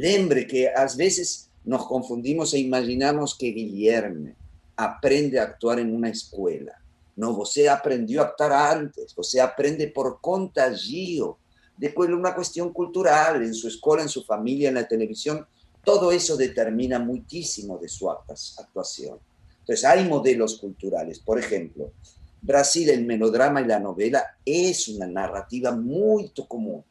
Lembre 0.00 0.46
que 0.46 0.66
a 0.66 0.86
veces 0.96 1.50
nos 1.62 1.86
confundimos 1.86 2.54
e 2.54 2.58
imaginamos 2.58 3.36
que 3.36 3.48
Guillermo 3.48 4.32
aprende 4.74 5.38
a 5.38 5.42
actuar 5.42 5.78
en 5.78 5.94
una 5.94 6.08
escuela. 6.08 6.72
No, 7.16 7.34
você 7.34 7.68
aprendió 7.68 8.22
a 8.22 8.24
actuar 8.24 8.50
antes, 8.50 9.14
você 9.14 9.40
aprende 9.40 9.88
por 9.88 10.22
contagio, 10.22 11.36
de 11.76 11.92
una 12.14 12.34
cuestión 12.34 12.72
cultural, 12.72 13.42
en 13.42 13.52
su 13.52 13.68
escuela, 13.68 14.02
en 14.02 14.08
su 14.08 14.24
familia, 14.24 14.70
en 14.70 14.76
la 14.76 14.88
televisión, 14.88 15.46
todo 15.84 16.12
eso 16.12 16.34
determina 16.34 16.98
muchísimo 16.98 17.76
de 17.76 17.88
su 17.88 18.10
actuación. 18.10 19.18
Entonces, 19.58 19.84
hay 19.84 20.08
modelos 20.08 20.56
culturales. 20.58 21.18
Por 21.18 21.38
ejemplo, 21.38 21.92
Brasil, 22.40 22.88
el 22.88 23.04
melodrama 23.04 23.60
y 23.60 23.66
la 23.66 23.78
novela 23.78 24.24
es 24.46 24.88
una 24.88 25.06
narrativa 25.06 25.72
muy 25.72 26.32
común. 26.48 26.82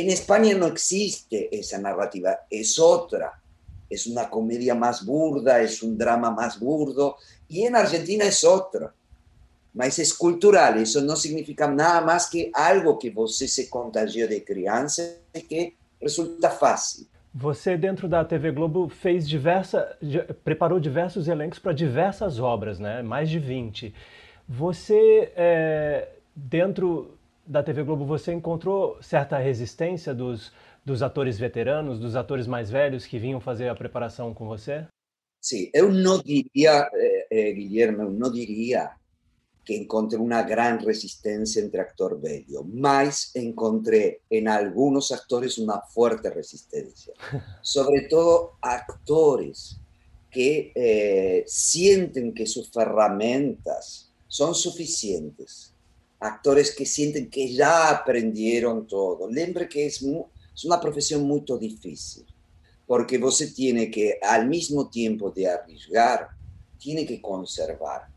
En 0.00 0.08
España 0.08 0.54
no 0.54 0.66
existe 0.66 1.54
esa 1.54 1.78
narrativa, 1.78 2.46
es 2.48 2.78
otra. 2.78 3.38
Es 3.90 4.06
una 4.06 4.30
comedia 4.30 4.74
más 4.74 5.04
burda, 5.04 5.60
es 5.60 5.82
un 5.82 5.98
drama 5.98 6.30
más 6.30 6.58
burdo. 6.58 7.16
Y 7.46 7.64
en 7.66 7.76
Argentina 7.76 8.24
es 8.24 8.42
otra. 8.42 8.94
Mas 9.74 9.98
es 9.98 10.14
cultural, 10.14 10.78
eso 10.78 11.02
no 11.02 11.16
significa 11.16 11.68
nada 11.68 12.00
más 12.00 12.30
que 12.30 12.50
algo 12.54 12.98
que 12.98 13.10
você 13.10 13.46
se 13.46 13.68
contagió 13.68 14.26
de 14.26 14.42
criança 14.42 15.02
e 15.34 15.42
que 15.42 15.76
resulta 16.00 16.48
fácil. 16.48 17.06
Você, 17.34 17.76
dentro 17.76 18.08
da 18.08 18.24
TV 18.24 18.52
Globo, 18.52 18.88
fez 18.88 19.28
diversa, 19.28 19.98
preparou 20.42 20.80
diversos 20.80 21.28
elencos 21.28 21.58
para 21.58 21.74
diversas 21.74 22.40
obras, 22.40 22.80
né? 22.80 23.02
mais 23.02 23.28
de 23.28 23.38
20. 23.38 23.94
Você, 24.48 25.30
é, 25.36 26.08
dentro 26.34 27.19
da 27.50 27.64
TV 27.64 27.82
Globo, 27.82 28.04
você 28.04 28.32
encontrou 28.32 29.02
certa 29.02 29.36
resistência 29.36 30.14
dos, 30.14 30.52
dos 30.84 31.02
atores 31.02 31.36
veteranos, 31.36 31.98
dos 31.98 32.14
atores 32.14 32.46
mais 32.46 32.70
velhos 32.70 33.06
que 33.06 33.18
vinham 33.18 33.40
fazer 33.40 33.68
a 33.68 33.74
preparação 33.74 34.32
com 34.32 34.46
você? 34.46 34.86
Sim, 35.42 35.68
eu 35.74 35.90
não 35.90 36.22
diria, 36.22 36.88
eh, 36.94 37.26
eh, 37.28 37.52
Guilherme, 37.52 38.04
eu 38.04 38.10
não 38.12 38.30
diria 38.30 38.92
que 39.64 39.74
encontrei 39.74 40.20
uma 40.20 40.42
grande 40.42 40.86
resistência 40.86 41.60
entre 41.60 41.80
actor 41.80 42.20
velho, 42.20 42.64
mas 42.72 43.34
encontrei 43.34 44.20
em 44.30 44.46
alguns 44.46 45.10
atores 45.10 45.58
uma 45.58 45.80
forte 45.80 46.28
resistência, 46.28 47.12
sobretudo 47.64 48.52
actores 48.62 49.76
que 50.30 50.70
eh, 50.76 51.42
sentem 51.48 52.30
que 52.30 52.46
suas 52.46 52.68
ferramentas 52.68 54.08
são 54.28 54.54
suficientes 54.54 55.74
actores 56.20 56.74
que 56.74 56.84
sienten 56.84 57.30
que 57.30 57.52
ya 57.52 57.90
aprendieron 57.90 58.86
todo. 58.86 59.28
Lembre 59.28 59.68
que 59.68 59.86
es, 59.86 60.02
una 60.02 60.80
profesión 60.80 61.22
muy 61.22 61.42
difícil, 61.58 62.26
porque 62.86 63.18
você 63.18 63.48
tiene 63.48 63.90
que, 63.90 64.18
al 64.22 64.46
mismo 64.46 64.90
tiempo 64.90 65.30
de 65.30 65.48
arriesgar, 65.48 66.28
tiene 66.78 67.06
que 67.06 67.20
conservar. 67.20 68.08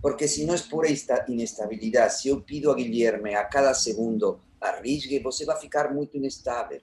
Porque 0.00 0.26
si 0.28 0.44
no 0.44 0.54
es 0.54 0.62
pura 0.62 0.88
inestabilidad, 1.28 2.10
si 2.10 2.28
yo 2.28 2.44
pido 2.44 2.72
a 2.72 2.76
Guillermo 2.76 3.28
a 3.36 3.48
cada 3.48 3.74
segundo 3.74 4.40
arriesgue, 4.60 5.20
você 5.20 5.44
va 5.44 5.54
a 5.54 5.60
ficar 5.60 5.92
muy 5.92 6.08
inestable. 6.12 6.82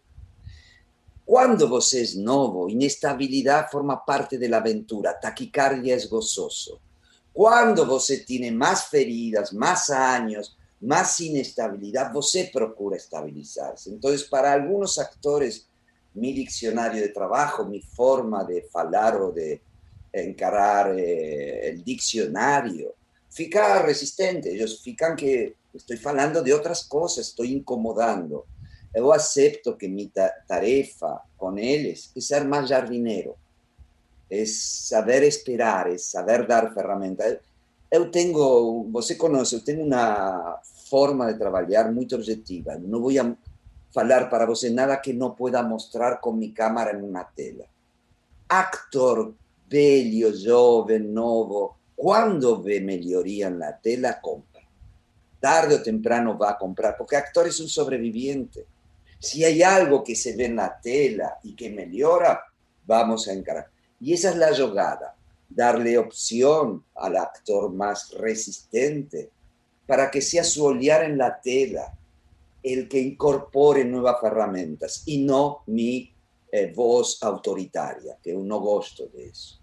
Cuando 1.25 1.67
você 1.69 2.01
es 2.01 2.15
novo, 2.15 2.69
inestabilidad 2.69 3.69
forma 3.69 4.03
parte 4.03 4.37
de 4.37 4.49
la 4.49 4.57
aventura, 4.57 5.19
taquicardia 5.19 5.95
es 5.95 6.09
gozoso. 6.09 6.81
Cuando 7.39 7.85
você 7.85 8.17
tiene 8.17 8.51
más 8.51 8.89
feridas, 8.89 9.53
más 9.53 9.89
años, 9.89 10.57
más 10.81 11.21
inestabilidad, 11.21 12.11
você 12.11 12.49
procura 12.51 12.97
estabilizarse. 12.97 13.91
Entonces, 13.91 14.25
para 14.25 14.51
algunos 14.51 14.99
actores, 14.99 15.65
mi 16.13 16.33
diccionario 16.33 17.01
de 17.01 17.07
trabajo, 17.07 17.63
mi 17.63 17.81
forma 17.81 18.43
de 18.43 18.67
hablar 18.73 19.21
o 19.21 19.31
de 19.31 19.61
encarar 20.11 20.93
eh, 20.99 21.69
el 21.69 21.81
diccionario, 21.81 22.93
fica 23.29 23.83
resistente. 23.83 24.53
Ellos 24.53 24.81
fican 24.83 25.15
que 25.15 25.55
estoy 25.73 25.97
hablando 26.03 26.43
de 26.43 26.53
otras 26.53 26.83
cosas, 26.83 27.29
estoy 27.29 27.53
incomodando. 27.53 28.47
Yo 28.93 29.13
acepto 29.13 29.77
que 29.77 29.87
mi 29.87 30.11
tarefa 30.45 31.23
con 31.37 31.57
ellos 31.57 32.11
es 32.13 32.27
ser 32.27 32.43
más 32.43 32.67
jardinero 32.67 33.37
es 34.29 34.61
saber 34.87 35.23
esperar, 35.23 35.89
es 35.89 36.05
saber 36.05 36.47
dar 36.47 36.73
ferramentas. 36.73 37.37
Yo 37.91 38.11
tengo, 38.11 38.83
você 38.85 39.17
conoce, 39.17 39.57
yo 39.57 39.63
tengo 39.63 39.83
una 39.83 40.57
forma 40.89 41.27
de 41.27 41.33
trabajar 41.33 41.91
muy 41.91 42.07
objetiva. 42.13 42.77
No 42.77 42.99
voy 42.99 43.17
a 43.17 43.35
hablar 43.95 44.29
para 44.29 44.45
você 44.45 44.69
nada 44.69 45.01
que 45.01 45.13
no 45.13 45.35
pueda 45.35 45.63
mostrar 45.63 46.19
con 46.19 46.37
mi 46.37 46.53
cámara 46.53 46.91
en 46.91 47.03
una 47.03 47.27
tela. 47.35 47.65
Actor 48.47 49.33
bello, 49.69 50.31
joven, 50.33 51.13
novo, 51.13 51.77
cuando 51.95 52.61
ve 52.61 52.81
mejoría 52.81 53.47
en 53.47 53.59
la 53.59 53.77
tela, 53.77 54.19
compra. 54.19 54.61
Tarde 55.39 55.75
o 55.75 55.83
temprano 55.83 56.37
va 56.37 56.51
a 56.51 56.57
comprar, 56.57 56.97
porque 56.97 57.15
actor 57.15 57.47
es 57.47 57.59
un 57.59 57.69
sobreviviente. 57.69 58.65
Si 59.19 59.43
hay 59.43 59.61
algo 59.61 60.03
que 60.03 60.15
se 60.15 60.35
ve 60.35 60.45
en 60.45 60.55
la 60.55 60.79
tela 60.81 61.37
y 61.43 61.55
que 61.55 61.69
mejora, 61.69 62.41
vamos 62.85 63.27
a 63.27 63.33
encarar. 63.33 63.69
Y 63.99 64.13
esa 64.13 64.29
es 64.29 64.37
la 64.37 64.55
jugada, 64.55 65.15
darle 65.49 65.97
opción 65.97 66.83
al 66.95 67.17
actor 67.17 67.71
más 67.71 68.11
resistente 68.11 69.29
para 69.85 70.09
que 70.09 70.21
sea 70.21 70.43
su 70.43 70.65
olear 70.65 71.03
en 71.03 71.17
la 71.17 71.41
tela 71.41 71.97
el 72.61 72.87
que 72.87 72.99
incorpore 72.99 73.83
nuevas 73.85 74.17
herramientas 74.23 75.03
y 75.05 75.19
no 75.23 75.63
mi 75.67 76.13
eh, 76.51 76.71
voz 76.75 77.21
autoritária, 77.21 78.17
que 78.21 78.33
não 78.33 78.59
gosto 78.59 79.07
disso. 79.07 79.58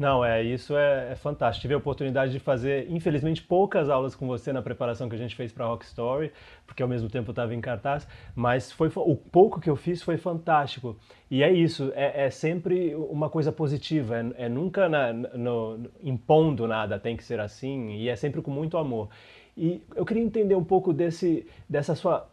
Não, 0.00 0.24
é, 0.24 0.42
isso 0.42 0.78
é, 0.78 1.12
é, 1.12 1.14
fantástico. 1.14 1.60
Tive 1.60 1.74
a 1.74 1.76
oportunidade 1.76 2.32
de 2.32 2.38
fazer, 2.38 2.90
infelizmente, 2.90 3.42
poucas 3.42 3.90
aulas 3.90 4.16
com 4.16 4.26
você 4.26 4.50
na 4.50 4.62
preparação 4.62 5.10
que 5.10 5.14
a 5.14 5.18
gente 5.18 5.36
fez 5.36 5.52
para 5.52 5.66
Rock 5.66 5.84
Story, 5.84 6.32
porque 6.66 6.82
ao 6.82 6.88
mesmo 6.88 7.10
tempo 7.10 7.28
eu 7.28 7.32
estava 7.32 7.54
em 7.54 7.60
cartaz, 7.60 8.08
mas 8.34 8.72
foi 8.72 8.90
o 8.96 9.14
pouco 9.14 9.60
que 9.60 9.68
eu 9.68 9.76
fiz 9.76 10.02
foi 10.02 10.16
fantástico. 10.16 10.96
E 11.30 11.42
é 11.42 11.52
isso, 11.52 11.92
é, 11.94 12.24
é 12.24 12.30
sempre 12.30 12.94
uma 12.94 13.28
coisa 13.28 13.52
positiva, 13.52 14.16
é, 14.16 14.46
é 14.46 14.48
nunca 14.48 14.88
na, 14.88 15.12
no, 15.12 15.90
impondo 16.02 16.66
nada, 16.66 16.98
tem 16.98 17.14
que 17.14 17.22
ser 17.22 17.38
assim, 17.38 17.90
e 17.90 18.08
é 18.08 18.16
sempre 18.16 18.40
com 18.40 18.50
muito 18.50 18.78
amor. 18.78 19.10
E 19.54 19.82
eu 19.94 20.06
queria 20.06 20.22
entender 20.22 20.54
um 20.54 20.64
pouco 20.64 20.94
desse, 20.94 21.46
dessa 21.68 21.94
sua 21.94 22.26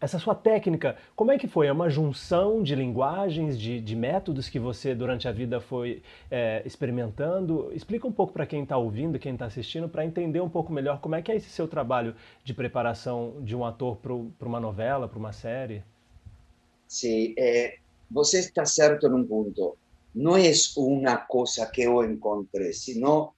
essa 0.00 0.18
sua 0.18 0.34
técnica, 0.34 0.96
como 1.16 1.32
é 1.32 1.38
que 1.38 1.48
foi? 1.48 1.66
É 1.66 1.72
uma 1.72 1.90
junção 1.90 2.62
de 2.62 2.74
linguagens, 2.74 3.58
de, 3.58 3.80
de 3.80 3.96
métodos 3.96 4.48
que 4.48 4.58
você 4.58 4.94
durante 4.94 5.26
a 5.26 5.32
vida 5.32 5.60
foi 5.60 6.02
é, 6.30 6.62
experimentando? 6.64 7.70
Explica 7.72 8.06
um 8.06 8.12
pouco 8.12 8.32
para 8.32 8.46
quem 8.46 8.62
está 8.62 8.76
ouvindo, 8.76 9.18
quem 9.18 9.32
está 9.32 9.46
assistindo, 9.46 9.88
para 9.88 10.04
entender 10.04 10.40
um 10.40 10.48
pouco 10.48 10.72
melhor 10.72 11.00
como 11.00 11.16
é 11.16 11.22
que 11.22 11.32
é 11.32 11.36
esse 11.36 11.50
seu 11.50 11.66
trabalho 11.66 12.14
de 12.44 12.54
preparação 12.54 13.34
de 13.40 13.56
um 13.56 13.64
ator 13.64 13.96
para 13.96 14.48
uma 14.48 14.60
novela, 14.60 15.08
para 15.08 15.18
uma 15.18 15.32
série. 15.32 15.82
Sim, 16.86 17.34
é, 17.36 17.78
você 18.08 18.38
está 18.38 18.64
certo 18.64 19.08
num 19.08 19.24
ponto. 19.24 19.76
Não 20.14 20.36
é 20.36 20.52
uma 20.76 21.16
coisa 21.16 21.66
que 21.66 21.82
eu 21.82 22.04
encontrei, 22.04 22.72
senão 22.72 23.32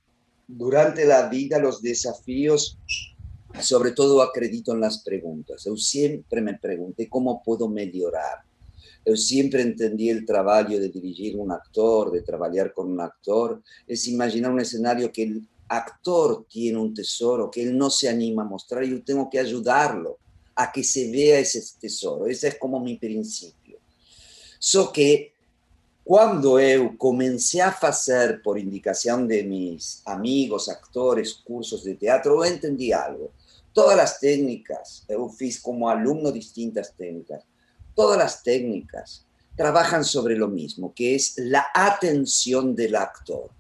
durante 0.47 1.03
a 1.11 1.27
vida 1.29 1.67
os 1.67 1.81
desafios 1.81 2.77
sobre 3.59 3.93
todo 3.93 4.23
acredito 4.23 4.73
en 4.73 4.81
las 4.81 5.03
preguntas. 5.03 5.65
Yo 5.65 5.77
siempre 5.77 6.41
me 6.41 6.59
pregunté 6.59 7.09
cómo 7.09 7.43
puedo 7.43 7.69
mejorar. 7.69 8.43
Yo 9.05 9.17
siempre 9.17 9.63
entendí 9.63 10.11
el 10.11 10.25
trabajo 10.25 10.71
de 10.71 10.89
dirigir 10.89 11.37
un 11.37 11.51
actor, 11.51 12.13
de 12.13 12.23
trabajar 12.23 12.73
con 12.73 12.91
un 12.93 13.01
actor, 13.01 13.63
es 13.87 14.07
imaginar 14.07 14.53
un 14.53 14.61
escenario 14.61 15.11
que 15.11 15.23
el 15.23 15.49
actor 15.69 16.45
tiene 16.49 16.79
un 16.79 16.93
tesoro 16.93 17.51
que 17.51 17.63
él 17.63 17.77
no 17.77 17.91
se 17.91 18.09
anima 18.09 18.43
a 18.43 18.47
mostrar 18.47 18.85
y 18.85 18.91
yo 18.91 19.03
tengo 19.03 19.31
que 19.31 19.39
ayudarlo 19.39 20.19
a 20.55 20.71
que 20.71 20.85
se 20.85 21.11
vea 21.11 21.39
ese 21.39 21.63
tesoro. 21.81 22.27
Ese 22.27 22.49
es 22.49 22.59
como 22.59 22.81
mi 22.81 22.97
principio. 22.99 23.79
So 24.59 24.93
que 24.93 25.33
cuando 26.05 26.61
yo 26.61 26.99
comencé 26.99 27.63
a 27.63 27.69
hacer, 27.69 28.43
por 28.43 28.59
indicación 28.59 29.29
de 29.29 29.45
mis 29.45 30.03
amigos, 30.05 30.69
actores, 30.69 31.35
cursos 31.35 31.85
de 31.85 31.95
teatro, 31.95 32.45
entendí 32.45 32.93
algo 32.93 33.31
todas 33.73 33.97
las 33.97 34.21
técnicas, 34.21 35.05
eu 35.09 35.29
fiz 35.29 35.61
como 35.61 35.89
alumno 35.89 36.33
distintas 36.33 36.93
técnicas, 36.97 37.45
todas 37.95 38.19
las 38.19 38.43
técnicas 38.43 39.25
trabajan 39.57 40.05
sobre 40.05 40.37
lo 40.37 40.49
mismo, 40.49 40.93
que 40.95 41.15
es 41.15 41.35
la 41.37 41.67
atención 41.75 42.75
del 42.75 42.97
actor. 42.97 43.51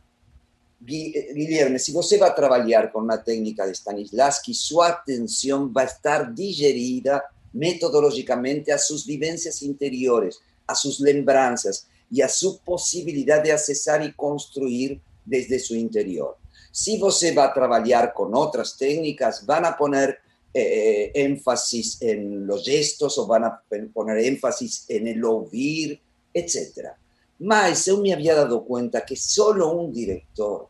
Guillermo, 0.80 1.78
si 1.78 1.94
usted 1.94 2.20
va 2.20 2.28
a 2.28 2.34
trabajar 2.34 2.90
con 2.90 3.04
una 3.04 3.22
técnica 3.22 3.66
de 3.66 3.74
Stanislavski, 3.74 4.54
su 4.54 4.82
atención 4.82 5.72
va 5.76 5.82
a 5.82 5.84
estar 5.84 6.34
digerida 6.34 7.22
metodológicamente 7.52 8.72
a 8.72 8.78
sus 8.78 9.04
vivencias 9.04 9.60
interiores, 9.60 10.40
a 10.66 10.74
sus 10.74 11.00
lembranzas 11.00 11.86
y 12.10 12.22
a 12.22 12.28
su 12.28 12.58
posibilidad 12.60 13.42
de 13.42 13.52
accesar 13.52 14.02
y 14.02 14.12
construir 14.14 15.00
desde 15.24 15.58
su 15.58 15.74
interior. 15.74 16.39
Si 16.70 16.98
você 16.98 17.32
va 17.32 17.44
a 17.44 17.52
trabajar 17.52 18.12
con 18.12 18.34
otras 18.34 18.76
técnicas, 18.76 19.44
van 19.44 19.64
a 19.64 19.76
poner 19.76 20.18
eh, 20.52 21.10
énfasis 21.14 22.00
en 22.00 22.46
los 22.46 22.64
gestos 22.64 23.18
o 23.18 23.26
van 23.26 23.44
a 23.44 23.62
poner 23.92 24.18
énfasis 24.18 24.84
en 24.88 25.08
el 25.08 25.24
oír, 25.24 26.00
etc. 26.32 26.90
Mas 27.38 27.86
yo 27.86 27.98
me 27.98 28.12
había 28.12 28.34
dado 28.34 28.64
cuenta 28.64 29.04
que 29.04 29.16
solo 29.16 29.72
un 29.72 29.92
director 29.92 30.68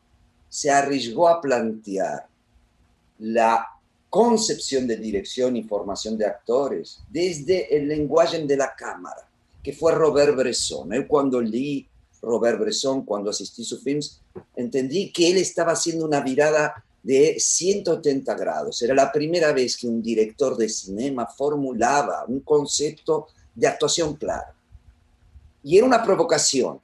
se 0.49 0.71
arriesgó 0.71 1.29
a 1.29 1.41
plantear 1.41 2.27
la 3.19 3.67
concepción 4.09 4.87
de 4.87 4.97
dirección 4.97 5.57
y 5.57 5.63
formación 5.63 6.19
de 6.19 6.27
actores 6.27 7.01
desde 7.09 7.75
el 7.77 7.89
lenguaje 7.89 8.45
de 8.45 8.57
la 8.57 8.75
cámara, 8.75 9.29
que 9.63 9.73
fue 9.73 9.93
Robert 9.93 10.37
Bresson. 10.37 10.91
Yo 10.93 11.07
cuando 11.07 11.41
leí 11.41 11.87
Robert 12.23 12.59
Bresson, 12.59 13.05
cuando 13.05 13.31
asistí 13.31 13.63
a 13.63 13.65
sus 13.65 13.83
films, 13.83 14.21
entendí 14.57 15.13
que 15.13 15.31
él 15.31 15.39
estaba 15.39 15.73
haciendo 15.73 16.05
una 16.05 16.21
virada 16.21 16.85
de 17.03 17.37
180 17.39 18.35
grados. 18.35 18.83
Era 18.83 18.95
la 18.95 19.11
primera 19.11 19.53
vez 19.53 19.77
que 19.77 19.89
un 19.89 20.03
director 20.03 20.57
de 20.57 20.69
cinema 20.69 21.27
formulaba 21.27 22.25
un 22.27 22.41
concepto 22.41 23.29
de 23.55 23.67
actuación 23.67 24.17
claro. 24.17 24.53
Y 25.63 25.79
era 25.79 25.87
una 25.87 26.03
provocación. 26.03 26.81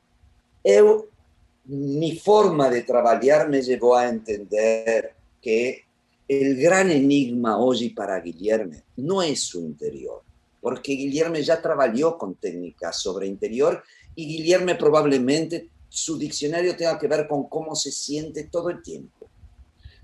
mi 1.65 2.17
forma 2.17 2.71
de 2.71 2.83
trabajar 2.83 3.49
me 3.49 3.63
llevó 3.63 3.97
a 3.97 4.09
entender 4.09 5.15
que 5.43 5.85
el 6.29 6.57
gran 6.57 6.91
enigma 6.91 7.59
hoy 7.59 7.91
para 7.91 8.21
Guillermo 8.21 8.81
no 8.97 9.23
es 9.23 9.41
su 9.43 9.61
interior, 9.61 10.23
porque 10.61 10.93
Guillermo 10.93 11.37
ya 11.37 11.63
trabajó 11.63 12.19
con 12.19 12.35
técnicas 12.35 13.01
sobre 13.01 13.27
interior 13.27 13.83
y 14.17 14.27
Guillermo 14.27 14.77
probablemente 14.77 15.69
su 15.89 16.19
diccionario 16.19 16.75
tenga 16.75 16.99
que 16.99 17.07
ver 17.07 17.29
con 17.29 17.49
cómo 17.49 17.77
se 17.77 17.93
siente 17.93 18.45
todo 18.45 18.71
el 18.71 18.83
tiempo. 18.83 19.29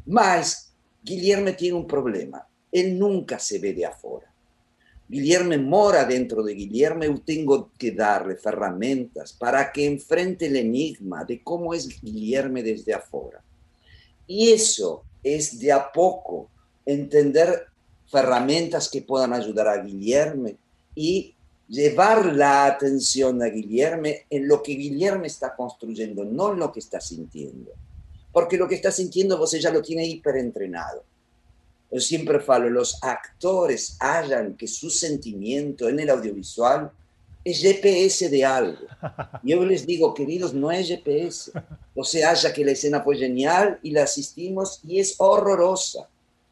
Mas 0.06 0.72
Guillermo 1.02 1.52
tiene 1.54 1.76
un 1.76 1.86
problema, 1.86 2.46
él 2.70 2.98
nunca 2.98 3.38
se 3.38 3.58
ve 3.58 3.72
de 3.72 3.86
afuera. 3.86 4.32
Guillermo 5.08 5.58
mora 5.58 6.04
dentro 6.04 6.42
de 6.42 6.54
Guillermo 6.54 7.04
y 7.04 7.20
tengo 7.20 7.70
que 7.76 7.90
darle 7.90 8.38
herramientas 8.42 9.32
para 9.32 9.70
que 9.72 9.84
enfrente 9.84 10.46
el 10.46 10.56
enigma 10.56 11.24
de 11.24 11.42
cómo 11.42 11.74
es 11.74 12.00
Guillermo 12.00 12.62
desde 12.62 12.94
afuera. 12.94 13.42
Y 14.26 14.52
eso 14.52 15.04
es 15.22 15.58
de 15.58 15.72
a 15.72 15.92
poco 15.92 16.48
entender 16.86 17.66
herramientas 18.12 18.88
que 18.88 19.02
puedan 19.02 19.32
ayudar 19.32 19.68
a 19.68 19.82
Guillermo 19.82 20.50
y 20.94 21.34
llevar 21.68 22.26
la 22.34 22.66
atención 22.66 23.42
a 23.42 23.46
Guillermo 23.46 24.08
en 24.28 24.48
lo 24.48 24.62
que 24.62 24.72
Guillermo 24.72 25.24
está 25.24 25.54
construyendo, 25.54 26.24
no 26.24 26.52
en 26.52 26.58
lo 26.58 26.72
que 26.72 26.80
está 26.80 27.00
sintiendo. 27.00 27.72
Porque 28.32 28.56
lo 28.56 28.68
que 28.68 28.74
está 28.74 28.90
sintiendo 28.90 29.38
vos 29.38 29.52
ya 29.52 29.70
lo 29.70 29.82
tiene 29.82 30.06
hiperentrenado. 30.06 31.04
Yo 31.90 32.00
siempre 32.00 32.40
falo, 32.40 32.70
los 32.70 33.02
actores 33.02 33.96
hallan 34.00 34.56
que 34.56 34.66
su 34.66 34.88
sentimiento 34.88 35.88
en 35.88 36.00
el 36.00 36.08
audiovisual 36.08 36.90
es 37.44 37.60
GPS 37.60 38.30
de 38.30 38.44
algo. 38.44 38.86
Yo 39.42 39.64
les 39.64 39.86
digo, 39.86 40.14
queridos, 40.14 40.54
no 40.54 40.70
es 40.70 40.88
GPS. 40.88 41.52
O 41.94 42.04
sea, 42.04 42.30
haya 42.30 42.52
que 42.52 42.64
la 42.64 42.72
escena 42.72 43.02
fue 43.02 43.16
genial 43.16 43.78
y 43.82 43.90
la 43.90 44.04
asistimos 44.04 44.80
y 44.86 45.00
es 45.00 45.16
horrorosa. 45.18 46.08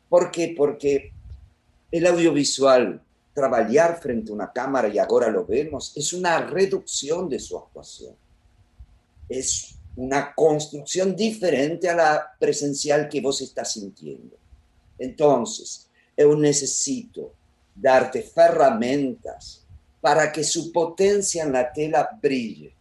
¿Por 0.09 0.31
qué? 0.31 0.55
Porque 0.57 1.12
el 1.90 2.07
audiovisual 2.07 3.01
trabajar 3.33 4.01
frente 4.01 4.31
a 4.31 4.35
una 4.35 4.53
cámara 4.53 4.88
y 4.88 4.99
ahora 4.99 5.29
lo 5.29 5.45
vemos, 5.47 5.93
es 5.97 6.12
una 6.12 6.38
reducción 6.47 7.29
de 7.29 7.38
su 7.38 7.57
actuación. 7.57 8.14
Es 9.29 9.75
una 9.97 10.35
construcción 10.35 11.14
diferente 11.14 11.88
a 11.88 11.95
la 11.95 12.37
presencial 12.38 13.09
que 13.09 13.21
vos 13.21 13.40
estás 13.40 13.73
sintiendo. 13.73 14.37
Entonces, 14.99 15.88
yo 16.16 16.35
necesito 16.37 17.33
darte 17.75 18.31
herramientas 18.35 19.64
para 20.01 20.31
que 20.33 20.45
su 20.45 20.73
potencia 20.73 21.43
en 21.45 21.53
la 21.53 21.73
tela 21.73 22.09
brille. 22.21 22.75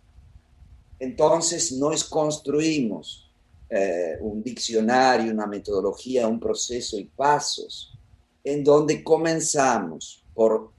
Entonces, 1.00 1.72
nos 1.74 2.04
construimos 2.04 3.30
eh, 3.70 4.18
un 4.22 4.42
diccionario, 4.42 5.32
una 5.32 5.46
metodología, 5.46 6.28
un 6.28 6.40
proceso 6.40 6.98
y 6.98 7.06
pasos 7.06 7.94
en 8.44 8.64
donde 8.64 9.04
comenzamos 9.04 10.19
por 10.40 10.72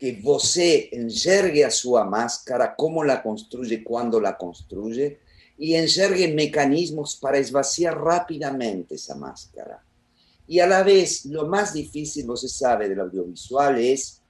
que 0.00 0.10
você 0.20 0.88
enxergue 0.92 1.62
a 1.62 1.70
sua 1.70 2.04
máscara, 2.04 2.74
como 2.74 3.04
la 3.04 3.22
construye, 3.22 3.84
cuando 3.84 4.18
la 4.18 4.36
construye, 4.36 5.20
y 5.56 5.76
enxergue 5.76 6.26
mecanismos 6.26 7.14
para 7.14 7.38
esvaciar 7.38 7.96
rápidamente 7.96 8.96
esa 8.96 9.14
máscara. 9.14 9.80
Y 10.48 10.58
a 10.58 10.66
la 10.66 10.82
vez, 10.82 11.24
lo 11.26 11.46
más 11.46 11.72
difícil, 11.72 12.26
você 12.26 12.48
sabe, 12.48 12.88
del 12.88 12.98
audiovisual 12.98 13.78
es 13.78 14.20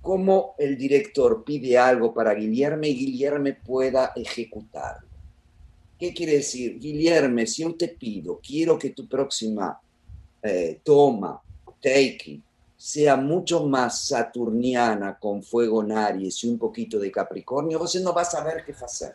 cómo 0.00 0.54
el 0.56 0.78
director 0.78 1.44
pide 1.44 1.76
algo 1.76 2.14
para 2.14 2.32
Guillermo 2.32 2.84
y 2.84 2.94
Guillermo 2.94 3.50
pueda 3.66 4.12
ejecutarlo. 4.16 5.10
¿Qué 5.98 6.14
quiere 6.14 6.36
decir? 6.36 6.78
Guillermo, 6.78 7.44
si 7.44 7.64
yo 7.64 7.74
te 7.74 7.88
pido, 7.88 8.40
quiero 8.42 8.78
que 8.78 8.90
tu 8.90 9.06
próxima 9.06 9.78
eh, 10.42 10.80
toma, 10.82 11.42
take, 11.82 12.47
sea 12.78 13.16
mucho 13.16 13.66
más 13.66 14.06
saturniana 14.06 15.18
con 15.18 15.42
fuego 15.42 15.82
en 15.82 15.92
Aries 15.92 16.44
y 16.44 16.48
un 16.48 16.58
poquito 16.58 17.00
de 17.00 17.10
Capricornio, 17.10 17.78
você 17.78 18.00
no 18.00 18.14
va 18.14 18.22
a 18.22 18.24
saber 18.24 18.64
qué 18.64 18.72
hacer. 18.72 19.12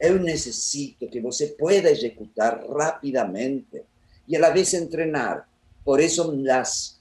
Yo 0.00 0.18
necesito 0.18 1.08
que 1.08 1.20
você 1.20 1.54
pueda 1.56 1.90
ejecutar 1.90 2.66
rápidamente 2.68 3.84
y 4.26 4.34
a 4.34 4.40
la 4.40 4.50
vez 4.50 4.72
entrenar. 4.72 5.44
Por 5.84 6.00
eso 6.00 6.32
las, 6.32 6.98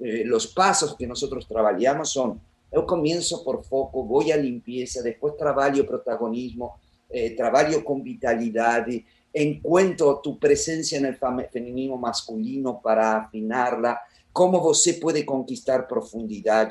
eh, 0.00 0.24
los 0.26 0.48
pasos 0.48 0.96
que 0.96 1.06
nosotros 1.06 1.46
trabajamos 1.46 2.10
son 2.10 2.40
Eu 2.70 2.84
comienzo 2.84 3.42
por 3.44 3.64
foco, 3.64 4.04
voy 4.04 4.30
a 4.30 4.36
limpieza, 4.36 5.00
después 5.00 5.36
trabajo 5.36 5.86
protagonismo, 5.86 6.78
eh, 7.08 7.34
trabajo 7.34 7.82
con 7.82 8.02
vitalidad, 8.02 8.86
encuentro 9.32 10.20
tu 10.22 10.38
presencia 10.38 10.98
en 10.98 11.06
el 11.06 11.16
feminismo 11.16 11.96
masculino 11.96 12.80
para 12.82 13.22
afinarla, 13.22 14.00
cómo 14.38 14.60
você 14.60 14.92
puede 14.92 15.26
conquistar 15.26 15.88
profundidad, 15.88 16.68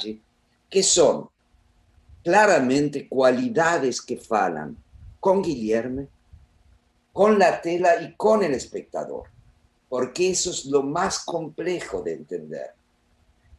que 0.70 0.82
son 0.82 1.28
claramente 2.24 3.10
cualidades 3.10 4.02
que 4.02 4.16
falan 4.16 4.78
con 5.20 5.42
Guillermo, 5.42 6.08
con 7.12 7.38
la 7.38 7.62
tela 7.62 8.02
y 8.02 8.14
con 8.16 8.42
el 8.42 8.54
espectador, 8.54 9.26
porque 9.90 10.30
eso 10.30 10.52
es 10.52 10.64
lo 10.68 10.82
más 10.82 11.26
complejo 11.26 12.02
de 12.02 12.14
entender. 12.14 12.70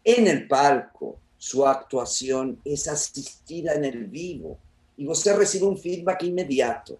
En 0.02 0.26
el 0.26 0.48
palco, 0.48 1.18
su 1.36 1.66
actuación 1.66 2.58
es 2.64 2.88
asistida 2.88 3.74
en 3.74 3.84
el 3.84 4.06
vivo 4.06 4.56
y 4.96 5.06
usted 5.06 5.36
recibe 5.36 5.66
un 5.66 5.76
feedback 5.76 6.22
inmediato. 6.22 6.98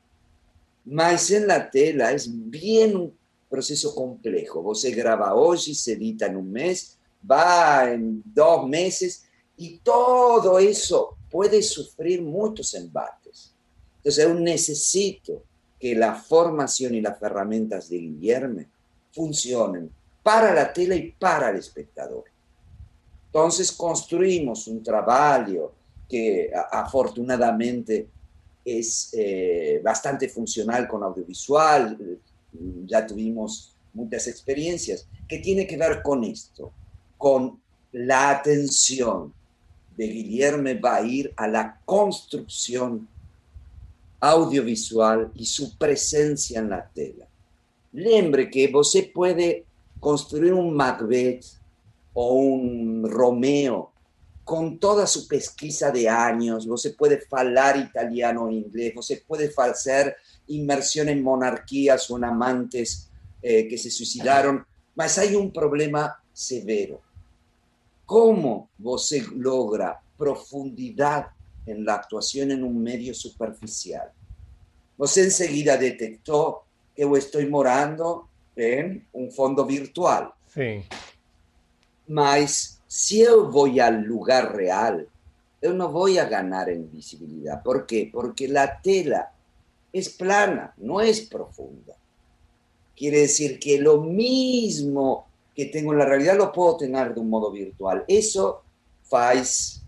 Mas 0.84 1.30
en 1.30 1.46
la 1.46 1.70
tela 1.70 2.12
es 2.12 2.28
bien 2.28 2.94
un 2.94 3.18
proceso 3.48 3.94
complejo. 3.94 4.62
Você 4.62 4.90
graba 4.90 5.34
hoy, 5.34 5.56
se 5.58 5.92
edita 5.92 6.26
en 6.26 6.36
un 6.36 6.52
mes, 6.52 6.97
va 7.30 7.90
en 7.90 8.22
dos 8.24 8.68
meses 8.68 9.24
y 9.56 9.78
todo 9.78 10.58
eso 10.58 11.16
puede 11.30 11.62
sufrir 11.62 12.22
muchos 12.22 12.74
embates. 12.74 13.54
Entonces 13.98 14.24
yo 14.24 14.34
necesito 14.34 15.42
que 15.78 15.94
la 15.94 16.14
formación 16.14 16.94
y 16.94 17.00
las 17.00 17.20
herramientas 17.22 17.88
de 17.88 17.98
Guillermo 17.98 18.62
funcionen 19.12 19.90
para 20.22 20.54
la 20.54 20.72
tela 20.72 20.94
y 20.94 21.12
para 21.12 21.50
el 21.50 21.56
espectador. 21.56 22.24
Entonces 23.26 23.70
construimos 23.72 24.66
un 24.66 24.82
trabajo 24.82 25.72
que 26.08 26.50
afortunadamente 26.70 28.08
es 28.64 29.10
eh, 29.12 29.80
bastante 29.82 30.28
funcional 30.28 30.88
con 30.88 31.02
audiovisual, 31.02 31.96
ya 32.86 33.06
tuvimos 33.06 33.74
muchas 33.92 34.26
experiencias, 34.28 35.06
que 35.28 35.38
tiene 35.38 35.66
que 35.66 35.76
ver 35.76 36.02
con 36.02 36.24
esto, 36.24 36.72
con 37.18 37.60
la 37.92 38.30
atención 38.30 39.34
de 39.96 40.06
Guillermo 40.06 40.70
va 40.82 40.96
a 40.96 41.02
ir 41.02 41.32
a 41.36 41.48
la 41.48 41.80
construcción 41.84 43.08
audiovisual 44.20 45.30
y 45.34 45.44
su 45.44 45.76
presencia 45.76 46.60
en 46.60 46.70
la 46.70 46.88
tela. 46.88 47.26
Lembre 47.92 48.48
que 48.50 48.68
você 48.68 49.02
puede 49.02 49.64
construir 49.98 50.52
un 50.52 50.74
Macbeth 50.74 51.44
o 52.14 52.34
un 52.34 53.08
Romeo 53.08 53.92
con 54.44 54.78
toda 54.78 55.06
su 55.06 55.28
pesquisa 55.28 55.90
de 55.90 56.08
años, 56.08 56.66
se 56.76 56.90
puede 56.90 57.20
hablar 57.30 57.76
italiano 57.76 58.44
o 58.44 58.50
inglés, 58.50 58.94
se 59.02 59.18
puede 59.18 59.52
hacer 59.58 60.16
inmersión 60.46 61.10
en 61.10 61.22
monarquías 61.22 62.10
o 62.10 62.16
en 62.16 62.24
amantes 62.24 63.10
eh, 63.42 63.68
que 63.68 63.76
se 63.76 63.90
suicidaron, 63.90 64.64
mas 64.94 65.18
hay 65.18 65.34
un 65.34 65.52
problema 65.52 66.22
severo. 66.32 67.02
¿Cómo 68.08 68.70
se 68.96 69.20
logra 69.36 70.00
profundidad 70.16 71.26
en 71.66 71.84
la 71.84 71.96
actuación 71.96 72.50
en 72.52 72.64
un 72.64 72.82
medio 72.82 73.12
superficial? 73.12 74.10
Você 74.96 75.24
enseguida 75.24 75.76
detectó 75.76 76.64
que 76.96 77.02
yo 77.02 77.14
estoy 77.18 77.44
morando 77.50 78.30
en 78.56 79.06
un 79.12 79.30
fondo 79.30 79.66
virtual. 79.66 80.32
Sí. 80.46 80.86
Mas 82.06 82.80
si 82.86 83.24
yo 83.24 83.50
voy 83.50 83.78
al 83.78 84.04
lugar 84.04 84.56
real, 84.56 85.06
yo 85.60 85.74
no 85.74 85.92
voy 85.92 86.16
a 86.16 86.24
ganar 86.24 86.70
en 86.70 86.90
visibilidad. 86.90 87.62
¿Por 87.62 87.84
qué? 87.84 88.08
Porque 88.10 88.48
la 88.48 88.80
tela 88.80 89.34
es 89.92 90.08
plana, 90.08 90.72
no 90.78 91.02
es 91.02 91.20
profunda. 91.20 91.94
Quiere 92.96 93.18
decir 93.18 93.58
que 93.58 93.78
lo 93.78 94.00
mismo 94.00 95.27
que 95.58 95.66
tengo 95.66 95.90
en 95.90 95.98
la 95.98 96.04
realidad 96.04 96.36
lo 96.36 96.52
puedo 96.52 96.76
tener 96.76 97.12
de 97.12 97.18
un 97.18 97.28
modo 97.28 97.50
virtual. 97.50 98.04
Eso 98.06 98.62
hace 99.10 99.80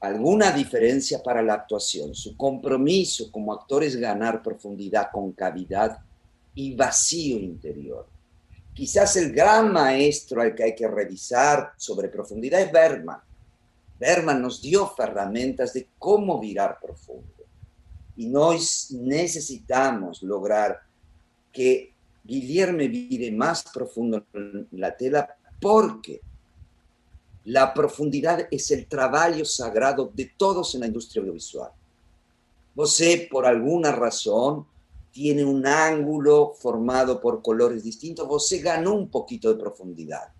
alguna 0.00 0.50
diferencia 0.50 1.22
para 1.22 1.42
la 1.42 1.54
actuación. 1.54 2.12
Su 2.12 2.36
compromiso 2.36 3.30
como 3.30 3.52
actor 3.52 3.84
es 3.84 3.94
ganar 3.94 4.42
profundidad, 4.42 5.10
concavidad 5.12 6.00
y 6.56 6.74
vacío 6.74 7.38
interior. 7.38 8.08
Quizás 8.74 9.14
el 9.14 9.32
gran 9.32 9.72
maestro 9.72 10.42
al 10.42 10.56
que 10.56 10.64
hay 10.64 10.74
que 10.74 10.88
revisar 10.88 11.74
sobre 11.76 12.08
profundidad 12.08 12.60
es 12.60 12.72
Berman. 12.72 13.20
Berman 14.00 14.42
nos 14.42 14.60
dio 14.60 14.92
herramientas 14.98 15.72
de 15.72 15.86
cómo 16.00 16.40
virar 16.40 16.80
profundo. 16.82 17.44
Y 18.16 18.26
nos 18.26 18.90
necesitamos 18.90 20.20
lograr 20.24 20.80
que 21.52 21.93
Guillermo 22.24 22.78
vire 22.78 23.30
más 23.30 23.64
profundo 23.64 24.24
en 24.32 24.66
la 24.72 24.96
tela 24.96 25.36
porque 25.60 26.20
la 27.44 27.74
profundidad 27.74 28.48
es 28.50 28.70
el 28.70 28.86
trabajo 28.86 29.44
sagrado 29.44 30.10
de 30.14 30.32
todos 30.36 30.74
en 30.74 30.80
la 30.80 30.86
industria 30.86 31.20
audiovisual. 31.20 31.70
Você, 32.74 33.28
por 33.30 33.46
alguna 33.46 33.92
razón, 33.92 34.66
tiene 35.12 35.44
un 35.44 35.64
ángulo 35.66 36.54
formado 36.58 37.20
por 37.20 37.40
colores 37.40 37.84
distintos, 37.84 38.48
se 38.48 38.58
ganó 38.58 38.94
un 38.94 39.08
poquito 39.08 39.52
de 39.52 39.60
profundidad. 39.60 40.32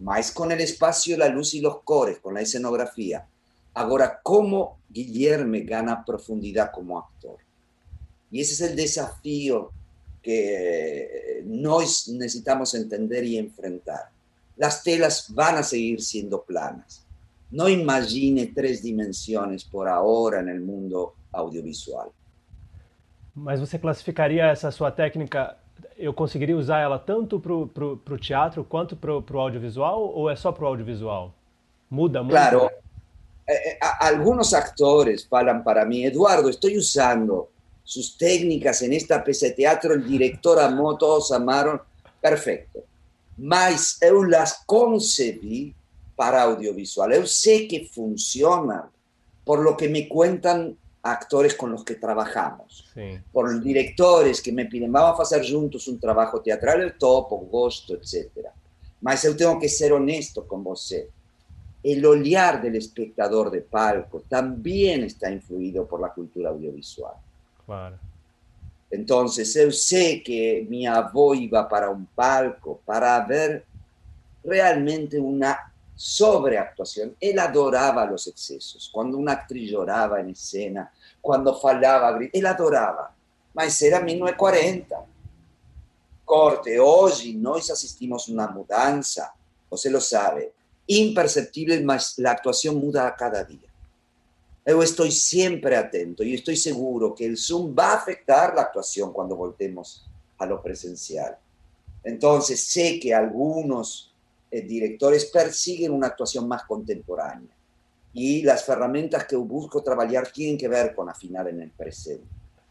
Más 0.00 0.32
con 0.32 0.52
el 0.52 0.60
espacio, 0.60 1.16
la 1.16 1.28
luz 1.28 1.54
y 1.54 1.60
los 1.60 1.80
cores, 1.82 2.18
con 2.18 2.34
la 2.34 2.42
escenografía. 2.42 3.26
Ahora, 3.72 4.20
¿cómo 4.22 4.78
Guillermo 4.90 5.56
gana 5.64 6.04
profundidad 6.04 6.72
como 6.72 6.98
actor? 6.98 7.36
Y 8.30 8.40
ese 8.40 8.52
es 8.52 8.70
el 8.70 8.76
desafío 8.76 9.70
que 10.22 11.42
nos 11.44 12.08
necesitamos 12.08 12.74
entender 12.74 13.24
y 13.24 13.36
enfrentar. 13.36 14.10
Las 14.56 14.82
telas 14.82 15.26
van 15.28 15.56
a 15.56 15.62
seguir 15.62 16.00
siendo 16.00 16.42
planas. 16.42 17.04
No 17.50 17.68
imagine 17.68 18.46
tres 18.54 18.82
dimensiones 18.82 19.64
por 19.64 19.88
ahora 19.88 20.40
en 20.40 20.48
el 20.48 20.60
mundo 20.60 21.14
audiovisual. 21.32 22.10
Mas 23.34 23.60
você 23.60 23.78
classificaria 23.78 24.46
essa 24.46 24.70
sua 24.70 24.90
técnica, 24.90 25.56
eu 25.96 26.12
conseguiria 26.12 26.56
usar 26.56 26.80
ela 26.80 26.98
tanto 26.98 27.40
para 27.40 27.54
o 27.54 28.18
teatro 28.18 28.62
quanto 28.64 28.94
para 28.94 29.12
o 29.12 29.40
audiovisual 29.40 30.00
ou 30.00 30.30
é 30.30 30.36
só 30.36 30.52
para 30.52 30.64
o 30.64 30.66
audiovisual? 30.66 31.34
Muda 31.90 32.22
muito? 32.22 32.32
Claro. 32.32 32.70
Eh, 33.48 33.72
eh 33.72 33.78
algunos 34.00 34.54
actores 34.54 35.24
falam 35.24 35.62
para 35.62 35.84
mim, 35.84 36.04
Eduardo, 36.04 36.48
estou 36.48 36.70
usando 36.70 37.48
suas 37.92 38.16
técnicas 38.16 38.82
en 38.82 38.92
esta 38.92 39.18
peça 39.18 39.46
de 39.46 39.52
teatro, 39.52 39.94
o 39.94 40.00
diretor 40.00 40.58
amou, 40.58 40.96
todos 40.96 41.30
amaram, 41.32 41.80
perfeito. 42.20 42.82
Mas 43.36 44.00
eu 44.00 44.22
las 44.22 44.62
concebi 44.66 45.74
para 46.16 46.42
audiovisual. 46.42 47.10
Eu 47.12 47.26
sei 47.26 47.66
que 47.66 47.84
funcionam, 47.84 48.88
por 49.44 49.60
lo 49.60 49.76
que 49.76 49.88
me 49.88 50.08
cuentan 50.08 50.76
actores 51.02 51.54
con 51.54 51.72
los 51.72 51.82
que 51.84 51.96
trabajamos, 51.96 52.84
por 53.32 53.60
directores 53.60 54.40
que 54.40 54.52
me 54.52 54.66
piden, 54.66 54.92
vamos 54.92 55.18
a 55.18 55.22
hacer 55.24 55.44
juntos 55.44 55.88
un 55.88 55.98
trabajo 55.98 56.40
teatral, 56.40 56.80
el 56.80 56.96
topo, 56.96 57.38
gosto, 57.38 57.94
etc. 57.94 58.46
Mas 59.00 59.24
yo 59.24 59.36
tengo 59.36 59.58
que 59.58 59.68
ser 59.68 59.92
honesto 59.92 60.46
con 60.46 60.62
vos. 60.62 60.94
El 61.82 62.06
olear 62.06 62.62
del 62.62 62.76
espectador 62.76 63.50
de 63.50 63.62
palco 63.62 64.22
también 64.28 65.02
está 65.02 65.28
influido 65.28 65.88
por 65.88 66.00
la 66.00 66.12
cultura 66.12 66.50
audiovisual. 66.50 67.14
Entonces, 68.90 69.54
yo 69.54 69.70
sé 69.70 70.22
que 70.22 70.66
mi 70.68 70.86
avó 70.86 71.34
iba 71.34 71.68
para 71.68 71.88
un 71.88 72.06
palco 72.06 72.80
para 72.84 73.18
ver 73.24 73.64
realmente 74.44 75.18
una 75.18 75.72
sobreactuación. 75.94 77.16
Él 77.18 77.38
adoraba 77.38 78.04
los 78.04 78.26
excesos. 78.26 78.90
Cuando 78.92 79.16
una 79.16 79.32
actriz 79.32 79.70
lloraba 79.70 80.20
en 80.20 80.30
escena, 80.30 80.92
cuando 81.20 81.58
falaba, 81.58 82.18
él 82.32 82.46
adoraba. 82.46 83.14
Mas 83.54 83.80
era 83.80 84.00
1940. 84.00 85.06
Corte, 86.24 86.78
hoy 86.78 87.34
nos 87.34 87.70
asistimos 87.70 88.28
a 88.28 88.32
una 88.32 88.48
mudanza, 88.48 89.34
você 89.70 89.90
lo 89.90 90.00
sabe, 90.00 90.52
imperceptible, 90.86 91.80
mas 91.82 92.18
la 92.18 92.32
actuación 92.32 92.76
muda 92.76 93.14
cada 93.16 93.42
día. 93.44 93.71
Yo 94.64 94.82
estoy 94.82 95.10
siempre 95.10 95.76
atento 95.76 96.22
y 96.22 96.34
estoy 96.34 96.56
seguro 96.56 97.14
que 97.14 97.26
el 97.26 97.36
Zoom 97.36 97.74
va 97.76 97.92
a 97.92 97.96
afectar 97.96 98.54
la 98.54 98.62
actuación 98.62 99.12
cuando 99.12 99.34
voltemos 99.34 100.08
a 100.38 100.46
lo 100.46 100.62
presencial. 100.62 101.36
Entonces 102.04 102.64
sé 102.64 102.98
que 103.00 103.12
algunos 103.12 104.12
eh, 104.50 104.62
directores 104.62 105.24
persiguen 105.26 105.92
una 105.92 106.08
actuación 106.08 106.46
más 106.46 106.64
contemporánea. 106.64 107.50
E 108.14 108.48
as 108.50 108.62
ferramentas 108.62 109.24
que 109.24 109.36
busco 109.36 109.80
trabalhar 109.80 110.30
têm 110.30 110.56
que 110.56 110.68
ver 110.68 110.94
com 110.94 111.08
afinar 111.08 111.50
no 111.50 111.68
presente. 111.70 112.24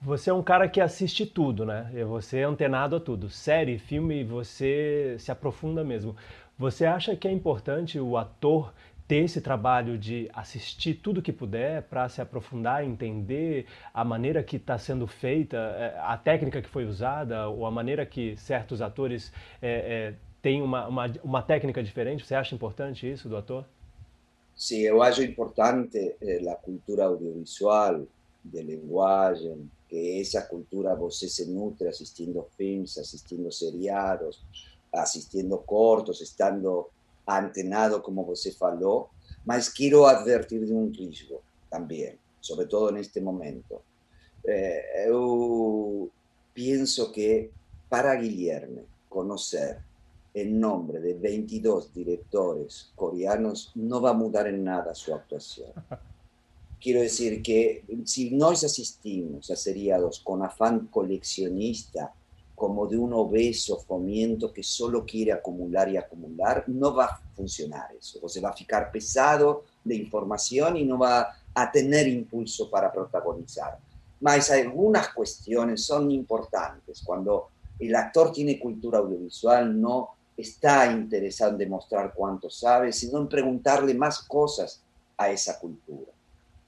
Você 0.04 0.30
é 0.32 0.34
um 0.34 0.41
cara 0.43 0.67
que 0.67 0.82
assiste 0.82 1.25
tudo, 1.25 1.65
né? 1.65 1.91
Você 2.08 2.39
é 2.39 2.43
antenado 2.43 2.95
a 2.95 2.99
tudo. 2.99 3.30
Série, 3.30 3.77
filme, 3.77 4.23
você 4.23 5.15
se 5.19 5.32
aprofunda 5.32 5.84
mesmo. 5.84 6.15
Você 6.58 6.86
acha 6.86 7.15
que 7.15 7.27
é 7.27 7.32
importante 7.32 7.99
o 7.99 8.17
ator 8.17 8.73
ter 9.12 9.26
esse 9.26 9.41
trabalho 9.41 9.97
de 9.97 10.30
assistir 10.34 10.93
tudo 10.93 11.21
que 11.21 11.34
puder 11.34 11.84
para 11.84 12.08
se 12.08 12.21
aprofundar, 12.21 12.86
entender 12.86 13.65
a 13.93 14.06
maneira 14.06 14.41
que 14.41 14.56
está 14.56 14.78
sendo 14.78 15.06
feita, 15.06 15.58
é, 15.58 16.00
a 16.00 16.15
técnica 16.15 16.62
que 16.62 16.69
foi 16.69 16.86
usada, 16.86 17.50
ou 17.50 17.65
a 17.65 17.71
maneira 17.71 18.06
que 18.06 18.38
certos 18.38 18.82
atores 18.82 19.30
é, 19.62 19.69
é, 19.69 20.15
têm 20.41 20.62
uma, 20.62 20.88
uma, 20.88 21.13
uma, 21.26 21.43
técnica 21.43 21.84
diferente? 21.84 22.26
Você 22.26 22.34
acha 22.34 22.56
importante 22.56 23.06
isso 23.12 23.28
do 23.28 23.36
ator? 23.36 23.65
Sim, 24.56 24.80
eu 24.80 25.04
acho 25.04 25.21
importante 25.21 26.15
eh, 26.21 26.50
a 26.50 26.56
cultura 26.56 27.04
audiovisual, 27.04 28.08
de 28.41 28.62
linguagem, 28.62 29.69
que 29.89 30.21
essa 30.21 30.41
cultura 30.43 30.95
você 30.95 31.28
se 31.28 31.52
nutre 31.52 31.89
assistindo 31.89 32.47
filmes, 32.56 32.97
assistindo 32.97 33.52
seriados, 33.52 34.41
assistindo 34.93 35.58
cortos, 35.58 36.21
estando 36.21 36.89
antenado, 37.27 38.01
como 38.01 38.25
você 38.25 38.51
falou, 38.51 39.10
mas 39.45 39.69
quero 39.69 40.05
advertir 40.05 40.65
de 40.65 40.73
um 40.73 40.89
risco 40.91 41.41
também, 41.69 42.17
sobretudo 42.41 42.91
neste 42.91 43.19
momento. 43.21 43.81
Eh, 44.45 45.07
eu 45.07 46.10
penso 46.53 47.12
que 47.12 47.49
para 47.89 48.15
Guilherme 48.15 48.84
conhecer 49.10 49.84
em 50.34 50.53
nome 50.53 50.99
de 50.99 51.13
22 51.13 51.91
diretores 51.93 52.91
coreanos 52.95 53.71
não 53.75 53.99
vai 53.99 54.13
mudar 54.13 54.47
em 54.47 54.57
nada 54.57 54.91
a 54.91 54.95
sua 54.95 55.17
atuação. 55.17 55.73
Quiero 56.79 57.01
decir 57.01 57.41
que 57.43 57.84
si 58.05 58.31
nos 58.31 58.63
asistimos 58.63 59.51
a 59.51 59.55
seriados 59.55 60.19
con 60.19 60.41
afán 60.41 60.88
coleccionista, 60.88 62.12
como 62.62 62.86
de 62.86 62.95
un 62.95 63.12
obeso 63.13 63.80
fomento 63.80 64.54
que 64.54 64.62
solo 64.62 65.04
quiere 65.04 65.32
acumular 65.32 65.89
y 65.89 65.97
acumular, 65.97 66.63
no 66.67 66.93
va 66.93 67.06
a 67.06 67.21
funcionar 67.36 67.89
eso. 68.00 68.19
O 68.21 68.30
se 68.30 68.39
va 68.39 68.50
a 68.50 68.54
ficar 68.54 68.91
pesado 68.91 69.63
de 69.84 69.95
información 69.95 70.78
y 70.78 70.86
no 70.86 71.00
va 71.00 71.28
a 71.56 71.71
tener 71.71 72.08
impulso 72.08 72.69
para 72.69 72.93
protagonizar. 72.93 73.80
Mas 74.19 74.52
algunas 74.52 75.10
cuestiones 75.10 75.84
son 75.84 76.12
importantes. 76.12 77.02
Cuando 77.04 77.47
el 77.80 77.95
actor 77.95 78.32
tiene 78.32 78.60
cultura 78.60 79.00
audiovisual, 79.00 79.82
no 79.82 80.10
está 80.38 80.86
interesado 80.91 81.54
en 81.54 81.58
demostrar 81.58 82.13
cuánto 82.13 82.47
sabe, 82.52 82.93
sino 82.93 83.17
en 83.17 83.28
preguntarle 83.28 83.95
más 83.95 84.19
cosas 84.19 84.84
a 85.17 85.32
esa 85.32 85.60
cultura. 85.60 86.12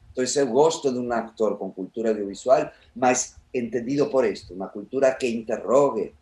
Entonces 0.10 0.36
eu 0.38 0.48
gosto 0.48 0.92
de 0.92 0.98
um 0.98 1.12
actor 1.12 1.56
com 1.56 1.72
cultura 1.72 2.10
audiovisual, 2.10 2.72
mas 2.96 3.36
entendido 3.54 4.10
por 4.10 4.26
esto, 4.26 4.54
uma 4.54 4.70
cultura 4.70 5.16
que 5.16 5.28
interrogue 5.28 6.14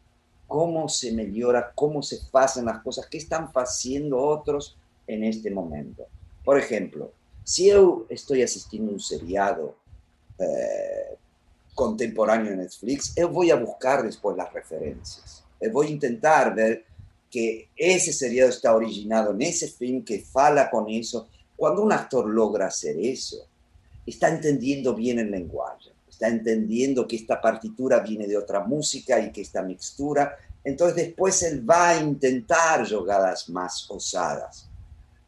como 0.48 0.90
se 0.90 1.12
melhora, 1.12 1.72
como 1.74 2.04
se 2.04 2.30
fazem 2.30 2.68
as 2.68 2.84
coisas, 2.84 3.06
que 3.06 3.18
estão 3.18 3.50
fazendo 3.52 4.18
outros 4.18 4.76
en 5.08 5.24
este 5.24 5.50
momento. 5.50 6.04
Por 6.44 6.58
exemplo, 6.58 7.14
se 7.46 7.68
eu 7.68 8.06
estou 8.10 8.36
assistindo 8.42 8.94
um 8.94 9.00
seriado 9.00 9.76
eh, 10.40 11.16
contemporâneo 11.74 12.56
Netflix, 12.56 13.14
eu 13.16 13.32
vou 13.32 13.50
a 13.52 13.56
buscar 13.56 14.04
depois 14.04 14.38
as 14.38 14.54
referências. 14.54 15.44
Eu 15.60 15.72
vou 15.72 15.86
tentar 15.98 16.50
ver 16.50 16.86
que 17.30 17.70
esse 17.78 18.12
seriado 18.12 18.52
está 18.52 18.76
originado 18.76 19.34
nesse 19.34 19.70
filme 19.70 20.02
que 20.02 20.20
fala 20.20 20.66
com 20.66 20.88
isso. 20.90 21.28
Quando 21.56 21.84
um 21.84 21.92
actor 21.92 22.26
logra 22.26 22.66
hacer 22.66 23.00
isso, 23.00 23.48
está 24.06 24.30
entendiendo 24.30 24.94
bien 24.94 25.20
el 25.20 25.32
lenguaje, 25.32 25.91
está 26.22 26.28
entendiendo 26.28 27.08
que 27.08 27.16
esta 27.16 27.42
partitura 27.42 28.00
viene 28.00 28.28
de 28.28 28.38
otra 28.38 28.60
música 28.60 29.20
y 29.20 29.32
que 29.32 29.42
esta 29.42 29.64
mixtura, 29.64 30.38
entonces 30.64 30.96
después 30.96 31.42
él 31.42 31.68
va 31.68 31.90
a 31.90 32.00
intentar 32.00 32.88
jugadas 32.88 33.50
más 33.50 33.90
osadas. 33.90 34.70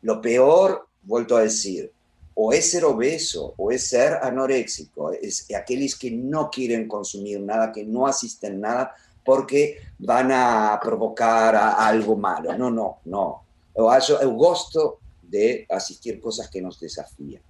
Lo 0.04 0.22
peor, 0.22 0.88
vuelto 1.02 1.36
a 1.36 1.42
decir, 1.42 1.92
o 2.36 2.54
es 2.54 2.70
ser 2.70 2.86
obeso 2.86 3.56
o 3.58 3.72
es 3.72 3.88
ser 3.88 4.20
anoréxico, 4.22 5.12
es 5.12 5.48
aquellos 5.56 5.96
que 5.96 6.12
no 6.12 6.52
quieren 6.52 6.88
consumir 6.88 7.40
nada, 7.40 7.72
que 7.72 7.84
no 7.84 8.06
asisten 8.06 8.62
nada 8.62 8.94
porque 9.26 9.78
van 9.98 10.32
a 10.32 10.80
provocar 10.80 11.56
algo 11.56 12.16
malo. 12.16 12.56
No, 12.56 12.70
no, 12.70 13.00
no. 13.06 13.42
Yo, 13.76 14.22
yo 14.22 14.32
gosto 14.36 15.00
de 15.24 15.66
asistir 15.72 16.22
cosas 16.22 16.52
que 16.52 16.62
nos 16.62 16.80
desafían. 16.80 17.42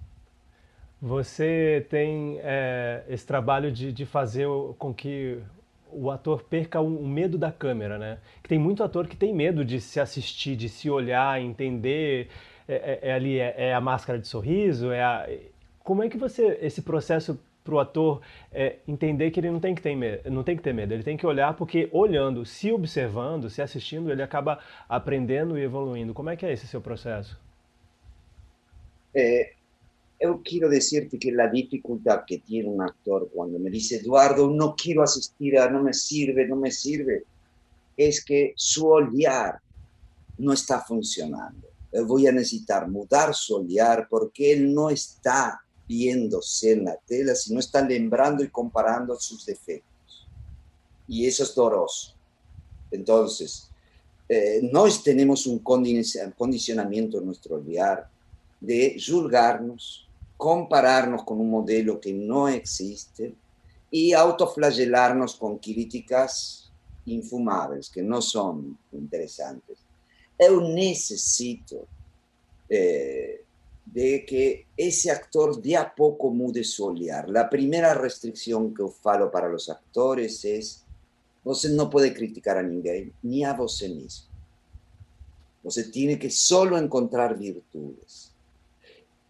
Você 1.04 1.86
tem 1.90 2.38
é, 2.42 3.04
esse 3.10 3.26
trabalho 3.26 3.70
de, 3.70 3.92
de 3.92 4.06
fazer 4.06 4.46
com 4.78 4.94
que 4.94 5.38
o 5.92 6.10
ator 6.10 6.44
perca 6.44 6.80
o, 6.80 7.06
medo 7.06 7.36
da 7.36 7.52
câmera, 7.52 7.98
né? 7.98 8.18
Que 8.42 8.48
tem 8.48 8.58
muito 8.58 8.82
ator 8.82 9.06
que 9.06 9.14
tem 9.14 9.34
medo 9.34 9.66
de 9.66 9.82
se 9.82 10.00
assistir, 10.00 10.56
de 10.56 10.66
se 10.66 10.88
olhar, 10.88 11.38
entender. 11.42 12.30
É, 12.66 12.74
é, 12.74 13.10
é 13.10 13.12
ali 13.12 13.38
é, 13.38 13.54
é, 13.54 13.74
a 13.74 13.82
máscara 13.82 14.18
de 14.18 14.26
sorriso, 14.26 14.90
é 14.90 15.02
a... 15.02 15.28
como 15.80 16.02
é 16.02 16.08
que 16.08 16.16
você 16.16 16.58
esse 16.62 16.80
processo 16.80 17.38
para 17.62 17.74
o 17.74 17.78
ator 17.78 18.22
é, 18.50 18.76
entender 18.88 19.30
que 19.30 19.38
ele 19.40 19.50
não 19.50 19.60
tem 19.60 19.74
que 19.74 19.82
ter 19.82 19.94
medo, 19.94 20.30
não 20.30 20.42
tem 20.42 20.56
que 20.56 20.62
ter 20.62 20.72
medo, 20.72 20.94
ele 20.94 21.02
tem 21.02 21.18
que 21.18 21.26
olhar 21.26 21.52
porque 21.52 21.86
olhando, 21.92 22.46
se 22.46 22.72
observando, 22.72 23.50
se 23.50 23.60
assistindo, 23.60 24.10
ele 24.10 24.22
acaba 24.22 24.58
aprendendo 24.88 25.58
e 25.58 25.62
evoluindo. 25.62 26.14
Como 26.14 26.30
é 26.30 26.36
que 26.36 26.46
é 26.46 26.52
esse 26.52 26.66
seu 26.66 26.80
processo? 26.80 27.38
É, 29.14 29.52
yo 30.20 30.40
quiero 30.42 30.68
decirte 30.68 31.18
que 31.18 31.32
la 31.32 31.48
dificultad 31.48 32.22
que 32.26 32.38
tiene 32.38 32.68
un 32.68 32.82
actor 32.82 33.28
cuando 33.32 33.58
me 33.58 33.70
dice, 33.70 33.96
Eduardo, 33.96 34.50
no 34.50 34.74
quiero 34.74 35.02
asistir 35.02 35.58
a, 35.58 35.68
no 35.68 35.82
me 35.82 35.92
sirve, 35.92 36.46
no 36.46 36.56
me 36.56 36.70
sirve, 36.70 37.24
es 37.96 38.24
que 38.24 38.52
su 38.56 38.86
olear 38.86 39.58
no 40.38 40.52
está 40.52 40.80
funcionando. 40.80 41.68
Voy 42.06 42.26
a 42.26 42.32
necesitar 42.32 42.88
mudar 42.88 43.34
su 43.34 43.56
olear 43.56 44.08
porque 44.08 44.52
él 44.52 44.72
no 44.72 44.90
está 44.90 45.60
viéndose 45.86 46.72
en 46.72 46.84
la 46.84 46.96
tela, 47.06 47.34
sino 47.34 47.60
está 47.60 47.86
lembrando 47.86 48.42
y 48.42 48.48
comparando 48.48 49.18
sus 49.20 49.44
defectos. 49.44 50.26
Y 51.06 51.26
eso 51.26 51.42
es 51.44 51.54
doloroso. 51.54 52.14
Entonces, 52.90 53.68
eh, 54.28 54.62
tenemos 55.04 55.46
un 55.46 55.58
condicionamiento 55.58 57.18
en 57.18 57.26
nuestro 57.26 57.56
olear 57.56 58.08
de 58.60 58.96
juzgarnos, 58.98 60.03
compararnos 60.36 61.24
con 61.24 61.40
un 61.40 61.50
modelo 61.50 62.00
que 62.00 62.12
no 62.12 62.48
existe 62.48 63.34
y 63.90 64.12
autoflagelarnos 64.12 65.36
con 65.36 65.58
críticas 65.58 66.70
infumables, 67.06 67.90
que 67.90 68.02
no 68.02 68.20
son 68.20 68.76
interesantes. 68.92 69.78
Yo 70.38 70.60
necesito 70.60 71.86
eh, 72.68 73.44
de 73.84 74.24
que 74.26 74.66
ese 74.76 75.10
actor 75.10 75.60
de 75.60 75.76
a 75.76 75.94
poco 75.94 76.30
mude 76.30 76.64
su 76.64 76.86
olhar. 76.86 77.28
La 77.28 77.48
primera 77.48 77.94
restricción 77.94 78.74
que 78.74 78.84
falo 78.88 79.30
para 79.30 79.48
los 79.48 79.68
actores 79.68 80.44
es, 80.44 80.84
no 81.70 81.90
puede 81.90 82.12
criticar 82.12 82.56
a 82.56 82.62
ninguém, 82.62 83.12
ni 83.22 83.44
a 83.44 83.52
você 83.52 83.88
mismo. 83.88 84.34
Você 85.62 85.84
tiene 85.84 86.18
que 86.18 86.30
solo 86.30 86.76
encontrar 86.76 87.38
virtudes. 87.38 88.33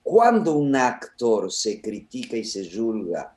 Cuando 0.05 0.53
un 0.53 0.77
actor 0.77 1.51
se 1.51 1.81
critica 1.81 2.37
y 2.37 2.45
se 2.45 2.71
juzga 2.71 3.35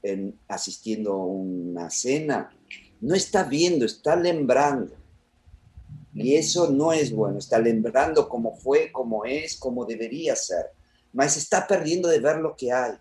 en, 0.00 0.38
asistiendo 0.46 1.12
a 1.12 1.26
una 1.26 1.90
cena, 1.90 2.56
no 3.00 3.16
está 3.16 3.42
viendo, 3.42 3.84
está 3.84 4.14
lembrando. 4.14 4.94
Y 6.14 6.36
eso 6.36 6.70
no 6.70 6.92
es 6.92 7.10
bueno, 7.10 7.38
está 7.38 7.58
lembrando 7.58 8.28
cómo 8.28 8.54
fue, 8.54 8.92
cómo 8.92 9.24
es, 9.24 9.56
cómo 9.56 9.84
debería 9.84 10.36
ser, 10.36 10.66
mas 11.12 11.36
está 11.36 11.66
perdiendo 11.66 12.08
de 12.08 12.20
ver 12.20 12.36
lo 12.38 12.54
que 12.54 12.70
hay. 12.72 12.92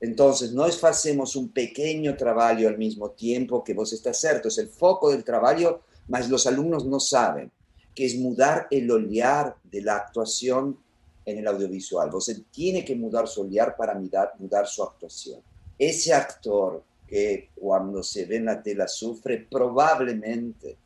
Entonces, 0.00 0.52
no 0.52 0.64
hacemos 0.64 1.36
un 1.36 1.50
pequeño 1.50 2.16
trabajo 2.16 2.66
al 2.66 2.78
mismo 2.78 3.10
tiempo 3.10 3.62
que 3.62 3.74
vos 3.74 3.92
está 3.92 4.14
cierto, 4.14 4.48
es 4.48 4.56
el 4.56 4.68
foco 4.68 5.10
del 5.10 5.24
trabajo, 5.24 5.82
mas 6.08 6.30
los 6.30 6.46
alumnos 6.46 6.86
no 6.86 6.98
saben 7.00 7.52
que 7.94 8.06
es 8.06 8.16
mudar 8.16 8.66
el 8.70 8.90
olear 8.90 9.56
de 9.62 9.82
la 9.82 9.96
actuación 9.96 10.76
en 11.24 11.38
el 11.38 11.46
audiovisual. 11.46 12.10
Você 12.10 12.42
tiene 12.50 12.84
que 12.84 12.94
mudar 12.94 13.26
su 13.28 13.42
olear 13.42 13.76
para 13.76 13.94
mudar, 13.94 14.66
su 14.66 14.82
actuación. 14.82 15.40
Ese 15.78 16.12
actor 16.12 16.82
que 17.06 17.50
cuando 17.54 18.02
se 18.02 18.24
ve 18.26 18.36
en 18.36 18.46
la 18.46 18.62
tela 18.62 18.88
sufre, 18.88 19.46
probablemente 19.50 20.76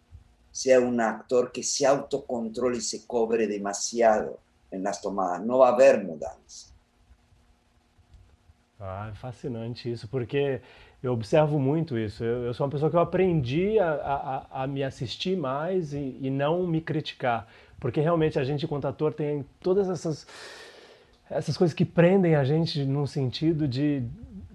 sea 0.50 0.80
un 0.80 1.00
actor 1.00 1.52
que 1.52 1.62
se 1.62 1.86
autocontrole 1.86 2.78
y 2.78 2.80
se 2.80 3.06
cobre 3.06 3.46
demasiado 3.46 4.38
en 4.70 4.82
las 4.82 5.00
tomadas. 5.00 5.42
No 5.42 5.58
va 5.58 5.68
a 5.68 5.72
haber 5.72 6.04
mudança. 6.04 6.68
Ah, 8.80 9.12
fascinante 9.20 9.90
isso, 9.90 10.08
porque 10.08 10.62
eu 11.02 11.12
observo 11.12 11.58
muito 11.58 11.96
isso. 11.96 12.24
Eu, 12.24 12.44
eu, 12.44 12.54
sou 12.54 12.66
uma 12.66 12.72
pessoa 12.72 12.90
que 12.90 12.96
eu 12.96 13.00
aprendi 13.00 13.78
a, 13.78 14.46
a, 14.50 14.62
a 14.64 14.66
me 14.66 14.82
assistir 14.82 15.36
mais 15.36 15.92
e, 15.92 16.18
e, 16.20 16.30
não 16.30 16.66
me 16.66 16.80
criticar. 16.80 17.46
Porque 17.78 18.00
realmente 18.00 18.38
a 18.38 18.44
gente, 18.44 18.64
enquanto 18.64 18.86
ator, 18.86 19.14
tem 19.14 19.44
todas 19.60 19.88
essas, 19.88 20.26
essas 21.30 21.56
coisas 21.56 21.74
que 21.74 21.84
prendem 21.84 22.34
a 22.34 22.42
gente 22.42 22.84
num 22.84 23.06
sentido 23.06 23.68
de, 23.68 24.02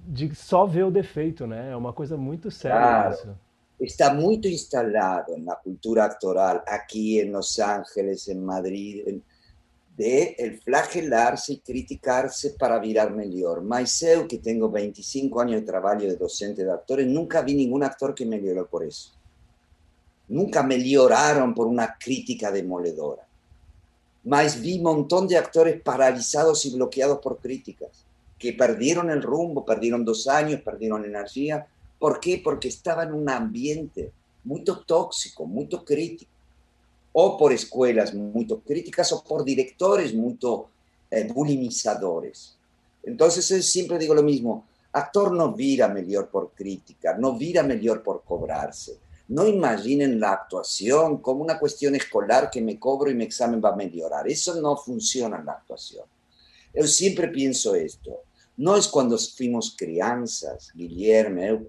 de 0.06 0.36
só 0.36 0.66
ver 0.66 0.84
o 0.84 0.92
defeito, 0.92 1.48
né? 1.48 1.72
É 1.72 1.76
uma 1.76 1.94
coisa 1.94 2.18
muito 2.18 2.52
séria 2.52 2.78
claro. 2.78 3.14
isso. 3.14 3.38
está 3.80 4.14
muy 4.14 4.40
instalado 4.44 5.36
en 5.36 5.46
la 5.46 5.60
cultura 5.62 6.06
actoral, 6.06 6.64
aquí 6.68 7.20
en 7.20 7.32
Los 7.32 7.60
Ángeles, 7.60 8.28
en 8.28 8.46
Madrid, 8.46 9.22
de 9.96 10.36
el 10.40 10.60
flagelarse 10.60 11.54
y 11.54 11.60
criticarse 11.60 12.52
para 12.52 12.80
virar 12.80 13.12
mejor. 13.12 13.62
Mas 13.62 14.02
eu, 14.02 14.28
que 14.28 14.40
tengo 14.40 14.70
25 14.70 15.40
años 15.40 15.62
de 15.62 15.68
trabajo 15.68 16.02
de 16.02 16.16
docente 16.16 16.64
de 16.64 16.72
actores, 16.72 17.08
nunca 17.08 17.42
vi 17.42 17.54
ningún 17.54 17.84
actor 17.84 18.16
que 18.16 18.26
mejoró 18.26 18.68
por 18.68 18.84
eso. 18.84 19.12
Nunca 20.28 20.64
mejoraron 20.64 21.54
por 21.54 21.68
una 21.68 21.96
crítica 21.98 22.52
demoledora. 22.52 23.28
Mas 24.24 24.60
vi 24.60 24.78
un 24.78 24.84
montón 24.84 25.28
de 25.28 25.38
actores 25.38 25.82
paralizados 25.82 26.66
y 26.66 26.72
bloqueados 26.72 27.20
por 27.20 27.38
críticas, 27.38 28.06
que 28.40 28.54
perdieron 28.54 29.12
el 29.12 29.22
rumbo, 29.22 29.66
perdieron 29.66 30.04
dos 30.04 30.28
años, 30.28 30.62
perdieron 30.62 31.06
energía. 31.06 31.68
¿Por 32.00 32.20
qué? 32.20 32.42
Porque 32.44 32.70
estaban 32.70 33.10
en 33.10 33.16
un 33.16 33.30
ambiente 33.30 34.12
muy 34.44 34.64
tóxico, 34.64 35.46
muy 35.46 35.68
crítico 35.68 36.33
o 37.14 37.38
por 37.38 37.54
escuelas 37.54 38.14
muy 38.14 38.46
críticas 38.66 39.12
o 39.14 39.24
por 39.24 39.46
directores 39.46 40.14
muy 40.14 40.38
eh, 41.10 41.28
bulimizadores. 41.32 42.58
Entonces 43.04 43.66
siempre 43.66 43.98
digo 43.98 44.14
lo 44.14 44.24
mismo, 44.24 44.66
actor 44.92 45.32
no 45.32 45.54
vira 45.54 45.88
mejor 45.88 46.30
por 46.30 46.52
crítica, 46.52 47.16
no 47.18 47.38
vira 47.38 47.64
mejor 47.64 48.04
por 48.04 48.24
cobrarse. 48.24 48.98
No 49.30 49.48
imaginen 49.48 50.20
la 50.20 50.34
actuación 50.34 51.20
como 51.20 51.44
una 51.44 51.58
cuestión 51.58 51.96
escolar 51.96 52.50
que 52.50 52.62
me 52.62 52.78
cobro 52.78 53.12
mi 53.14 53.24
examen 53.24 53.62
va 53.64 53.70
a 53.70 53.76
mejorar. 53.76 54.28
Eso 54.28 54.60
no 54.60 54.76
funciona 54.76 55.38
en 55.38 55.46
la 55.46 55.54
actuación. 55.54 56.06
Yo 56.74 56.86
siempre 56.88 57.30
pienso 57.30 57.74
esto. 57.76 58.22
No 58.58 58.76
es 58.76 58.88
cuando 58.88 59.18
fuimos 59.18 59.76
crianzas, 59.78 60.72
Guillermo, 60.76 61.66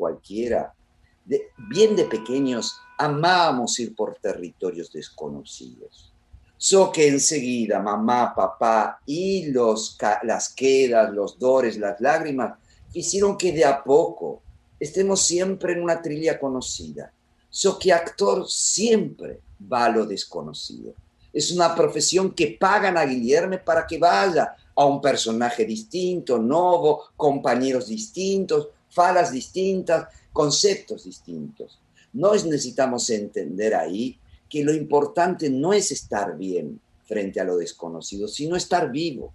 cualquiera, 1.24 1.44
bien 1.70 1.96
de 1.96 2.04
pequeños 2.04 2.78
amábamos 2.98 3.78
ir 3.78 3.94
por 3.94 4.16
territorios 4.16 4.92
desconocidos. 4.92 6.12
So 6.56 6.90
que 6.90 7.08
enseguida 7.08 7.80
mamá, 7.80 8.34
papá 8.34 9.00
y 9.04 9.50
los, 9.50 9.98
las 10.22 10.48
quedas, 10.50 11.12
los 11.12 11.38
dores, 11.38 11.76
las 11.76 12.00
lágrimas 12.00 12.58
hicieron 12.92 13.36
que 13.36 13.52
de 13.52 13.64
a 13.64 13.82
poco 13.82 14.42
estemos 14.78 15.20
siempre 15.20 15.72
en 15.72 15.82
una 15.82 16.00
trilla 16.00 16.38
conocida. 16.38 17.12
So 17.50 17.78
que 17.78 17.92
actor 17.92 18.48
siempre 18.48 19.40
va 19.70 19.86
a 19.86 19.90
lo 19.90 20.06
desconocido. 20.06 20.94
Es 21.32 21.50
una 21.50 21.74
profesión 21.74 22.32
que 22.32 22.56
pagan 22.58 22.96
a 22.96 23.04
Guillermo 23.04 23.58
para 23.64 23.86
que 23.86 23.98
vaya 23.98 24.54
a 24.74 24.84
un 24.84 25.00
personaje 25.00 25.64
distinto, 25.64 26.38
nuevo, 26.38 27.10
compañeros 27.16 27.88
distintos, 27.88 28.68
falas 28.88 29.32
distintas, 29.32 30.06
conceptos 30.34 31.04
distintos. 31.04 31.80
Nos 32.12 32.44
necesitamos 32.44 33.08
entender 33.08 33.74
ahí 33.74 34.18
que 34.50 34.64
lo 34.64 34.74
importante 34.74 35.48
no 35.48 35.72
es 35.72 35.92
estar 35.92 36.36
bien 36.36 36.80
frente 37.04 37.40
a 37.40 37.44
lo 37.44 37.56
desconocido, 37.56 38.28
sino 38.28 38.56
estar 38.56 38.90
vivo. 38.90 39.32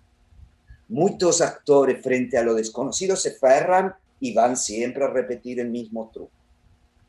Muchos 0.89 1.41
actores 1.41 2.03
frente 2.03 2.37
a 2.37 2.43
lo 2.43 2.53
desconocido 2.53 3.15
se 3.15 3.31
ferran 3.31 3.95
y 4.19 4.33
van 4.33 4.57
siempre 4.57 5.05
a 5.05 5.07
repetir 5.07 5.59
el 5.61 5.69
mismo 5.69 6.11
truco. 6.13 6.31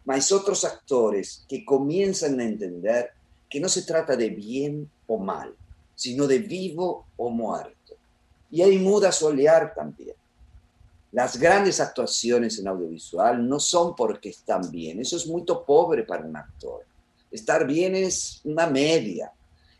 Mas 0.05 0.31
otros 0.31 0.65
actores 0.65 1.45
que 1.49 1.65
comienzan 1.65 2.39
a 2.39 2.45
entender 2.45 3.11
que 3.49 3.59
no 3.59 3.69
se 3.69 3.83
trata 3.83 4.17
de 4.17 4.31
bien 4.31 4.89
o 5.09 5.19
mal, 5.19 5.53
sino 5.97 6.29
de 6.29 6.39
vivo 6.39 7.07
o 7.17 7.29
muerto. 7.29 7.97
Y 8.53 8.63
ahí 8.63 8.79
muda 8.79 9.11
solear 9.11 9.75
también. 9.75 10.15
Las 11.13 11.39
grandes 11.39 11.81
actuaciones 11.81 12.59
en 12.59 12.69
audiovisual 12.69 13.49
no 13.49 13.59
son 13.59 13.97
porque 13.97 14.29
están 14.29 14.71
bien, 14.71 15.01
eso 15.01 15.17
es 15.17 15.27
muy 15.27 15.43
pobre 15.45 16.05
para 16.05 16.25
un 16.25 16.37
actor. 16.37 16.87
Estar 17.31 17.67
bien 17.67 17.95
es 17.97 18.41
una 18.45 18.67
media. 18.67 19.33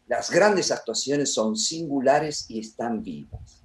Las 0.09 0.31
grandes 0.31 0.73
actuaciones 0.73 1.33
son 1.33 1.57
singulares 1.57 2.47
y 2.49 2.59
están 2.59 3.03
vivas. 3.03 3.63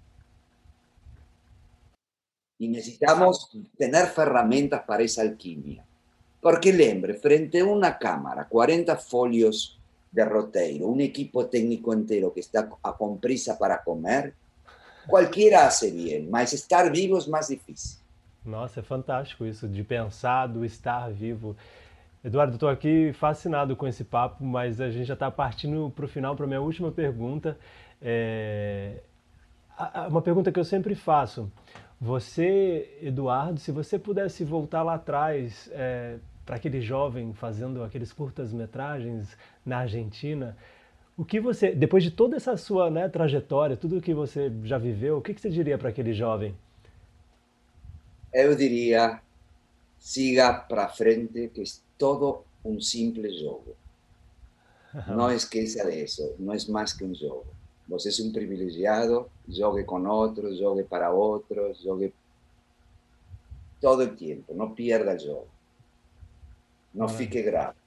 Y 2.59 2.67
necesitamos 2.67 3.49
tener 3.77 4.11
herramientas 4.15 4.83
para 4.85 5.03
esa 5.03 5.23
alquimia. 5.23 5.83
Porque 6.39 6.71
lembre, 6.71 7.15
frente 7.15 7.61
a 7.61 7.65
una 7.65 7.97
cámara, 7.97 8.47
40 8.47 8.95
folios 8.97 9.79
de 10.11 10.23
roteiro, 10.23 10.87
un 10.87 11.01
equipo 11.01 11.47
técnico 11.47 11.91
entero 11.91 12.31
que 12.31 12.39
está 12.39 12.69
a 12.83 12.95
con 12.95 13.19
prisa 13.19 13.57
para 13.57 13.83
comer, 13.83 14.33
qualquer 15.07 15.53
hace 15.53 15.91
bem, 15.91 16.27
mas 16.27 16.53
estar 16.53 16.91
vivo 16.91 17.17
é 17.17 17.29
mais 17.29 17.47
difícil. 17.47 17.99
Nossa, 18.43 18.79
é 18.79 18.83
fantástico 18.83 19.45
isso 19.45 19.67
de 19.67 19.83
pensar 19.83 20.47
do 20.47 20.63
estar 20.63 21.09
vivo. 21.11 21.55
Eduardo, 22.23 22.53
estou 22.53 22.69
aqui 22.69 23.11
fascinado 23.13 23.75
com 23.75 23.87
esse 23.87 24.03
papo, 24.03 24.43
mas 24.43 24.81
a 24.81 24.89
gente 24.89 25.05
já 25.05 25.13
está 25.13 25.29
partindo 25.31 25.91
para 25.95 26.05
o 26.05 26.07
final, 26.07 26.35
para 26.35 26.45
a 26.45 26.47
minha 26.47 26.61
última 26.61 26.91
pergunta. 26.91 27.57
É... 28.01 29.01
Uma 30.09 30.21
pergunta 30.21 30.51
que 30.51 30.59
eu 30.59 30.63
sempre 30.63 30.95
faço. 30.95 31.51
Você, 31.99 32.97
Eduardo, 33.01 33.59
se 33.59 33.71
você 33.71 33.97
pudesse 33.97 34.43
voltar 34.43 34.83
lá 34.83 34.95
atrás 34.95 35.69
é, 35.73 36.17
para 36.45 36.55
aquele 36.55 36.81
jovem 36.81 37.33
fazendo 37.33 37.83
aqueles 37.83 38.13
curtas-metragens 38.13 39.37
na 39.65 39.79
Argentina, 39.79 40.55
o 41.17 41.23
que 41.23 41.39
você, 41.39 41.73
depois 41.73 42.03
de 42.03 42.11
toda 42.11 42.35
essa 42.35 42.57
sua 42.57 42.89
né, 42.89 43.07
trajetória, 43.07 43.77
tudo 43.77 43.97
o 43.97 44.01
que 44.01 44.13
você 44.13 44.51
já 44.63 44.77
viveu, 44.77 45.17
o 45.17 45.21
que, 45.21 45.33
que 45.33 45.41
você 45.41 45.49
diria 45.49 45.77
para 45.77 45.89
aquele 45.89 46.13
jovem? 46.13 46.55
Eu 48.33 48.53
diria, 48.55 49.21
siga 49.97 50.53
para 50.53 50.89
frente, 50.89 51.47
que 51.53 51.61
é 51.61 51.65
todo 51.97 52.43
um 52.65 52.81
simples 52.81 53.39
jogo. 53.39 53.75
Não 55.07 55.31
esqueça 55.31 55.89
disso, 55.89 56.35
não 56.39 56.53
é 56.53 56.57
mais 56.69 56.93
que 56.93 57.03
um 57.03 57.13
jogo. 57.13 57.45
Você 57.87 58.09
é 58.21 58.25
um 58.25 58.31
privilegiado, 58.31 59.29
jogue 59.47 59.83
com 59.83 60.01
outros, 60.07 60.57
jogue 60.57 60.83
para 60.83 61.11
outros, 61.11 61.81
jogue 61.81 62.13
todo 63.81 64.03
o 64.03 64.15
tempo, 64.15 64.53
não 64.53 64.73
pierda 64.73 65.13
o 65.15 65.19
jogo. 65.19 65.47
Não 66.93 67.09
fique 67.09 67.41
grave. 67.43 67.77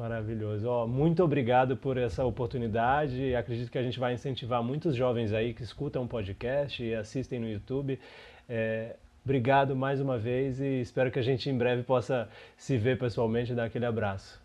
Maravilhoso. 0.00 0.66
Oh, 0.66 0.86
muito 0.86 1.22
obrigado 1.22 1.76
por 1.76 1.98
essa 1.98 2.24
oportunidade. 2.24 3.34
Acredito 3.34 3.70
que 3.70 3.76
a 3.76 3.82
gente 3.82 4.00
vai 4.00 4.14
incentivar 4.14 4.62
muitos 4.62 4.96
jovens 4.96 5.30
aí 5.30 5.52
que 5.52 5.62
escutam 5.62 6.04
o 6.04 6.08
podcast 6.08 6.82
e 6.82 6.94
assistem 6.94 7.38
no 7.38 7.46
YouTube. 7.46 8.00
É, 8.48 8.96
obrigado 9.22 9.76
mais 9.76 10.00
uma 10.00 10.16
vez 10.16 10.58
e 10.58 10.80
espero 10.80 11.10
que 11.10 11.18
a 11.18 11.22
gente 11.22 11.50
em 11.50 11.58
breve 11.58 11.82
possa 11.82 12.30
se 12.56 12.78
ver 12.78 12.98
pessoalmente 12.98 13.52
e 13.52 13.54
dar 13.54 13.64
aquele 13.64 13.84
abraço. 13.84 14.40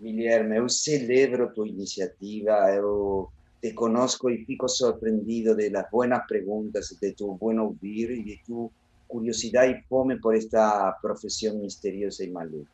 Guilherme, 0.00 0.56
eu 0.56 0.68
celebro 0.68 1.54
tua 1.54 1.68
iniciativa, 1.68 2.68
eu 2.74 3.28
te 3.62 3.72
conosco 3.74 4.28
e 4.28 4.44
fico 4.44 4.66
surpreendido 4.66 5.54
de 5.54 5.70
las 5.70 5.88
buenas 5.88 6.26
perguntas, 6.26 6.88
de 7.00 7.12
tu 7.12 7.32
bom 7.40 7.56
ouvir 7.60 8.10
e 8.10 8.24
de 8.24 8.40
tu 8.44 8.72
curiosidade 9.06 9.72
e 9.72 9.82
fome 9.88 10.20
por 10.20 10.34
esta 10.34 10.90
profissão 11.00 11.60
misteriosa 11.60 12.24
e 12.24 12.30
maluca. 12.32 12.73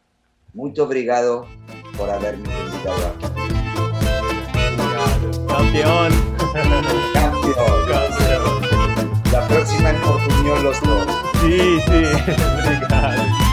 Muito 0.52 0.82
obrigado 0.82 1.46
por 1.96 2.10
haberme 2.10 2.48
invitado 2.66 3.06
aquí. 3.06 3.26
Campeón. 5.46 6.12
Campeón. 6.38 6.84
Campeón. 7.12 8.60
La 9.32 9.46
próxima 9.46 9.90
en 9.90 9.96
Portuñol 10.00 10.62
los 10.64 10.80
dos. 10.80 11.06
Sí, 11.40 11.80
sí. 11.86 12.32
Obrigado. 12.66 13.49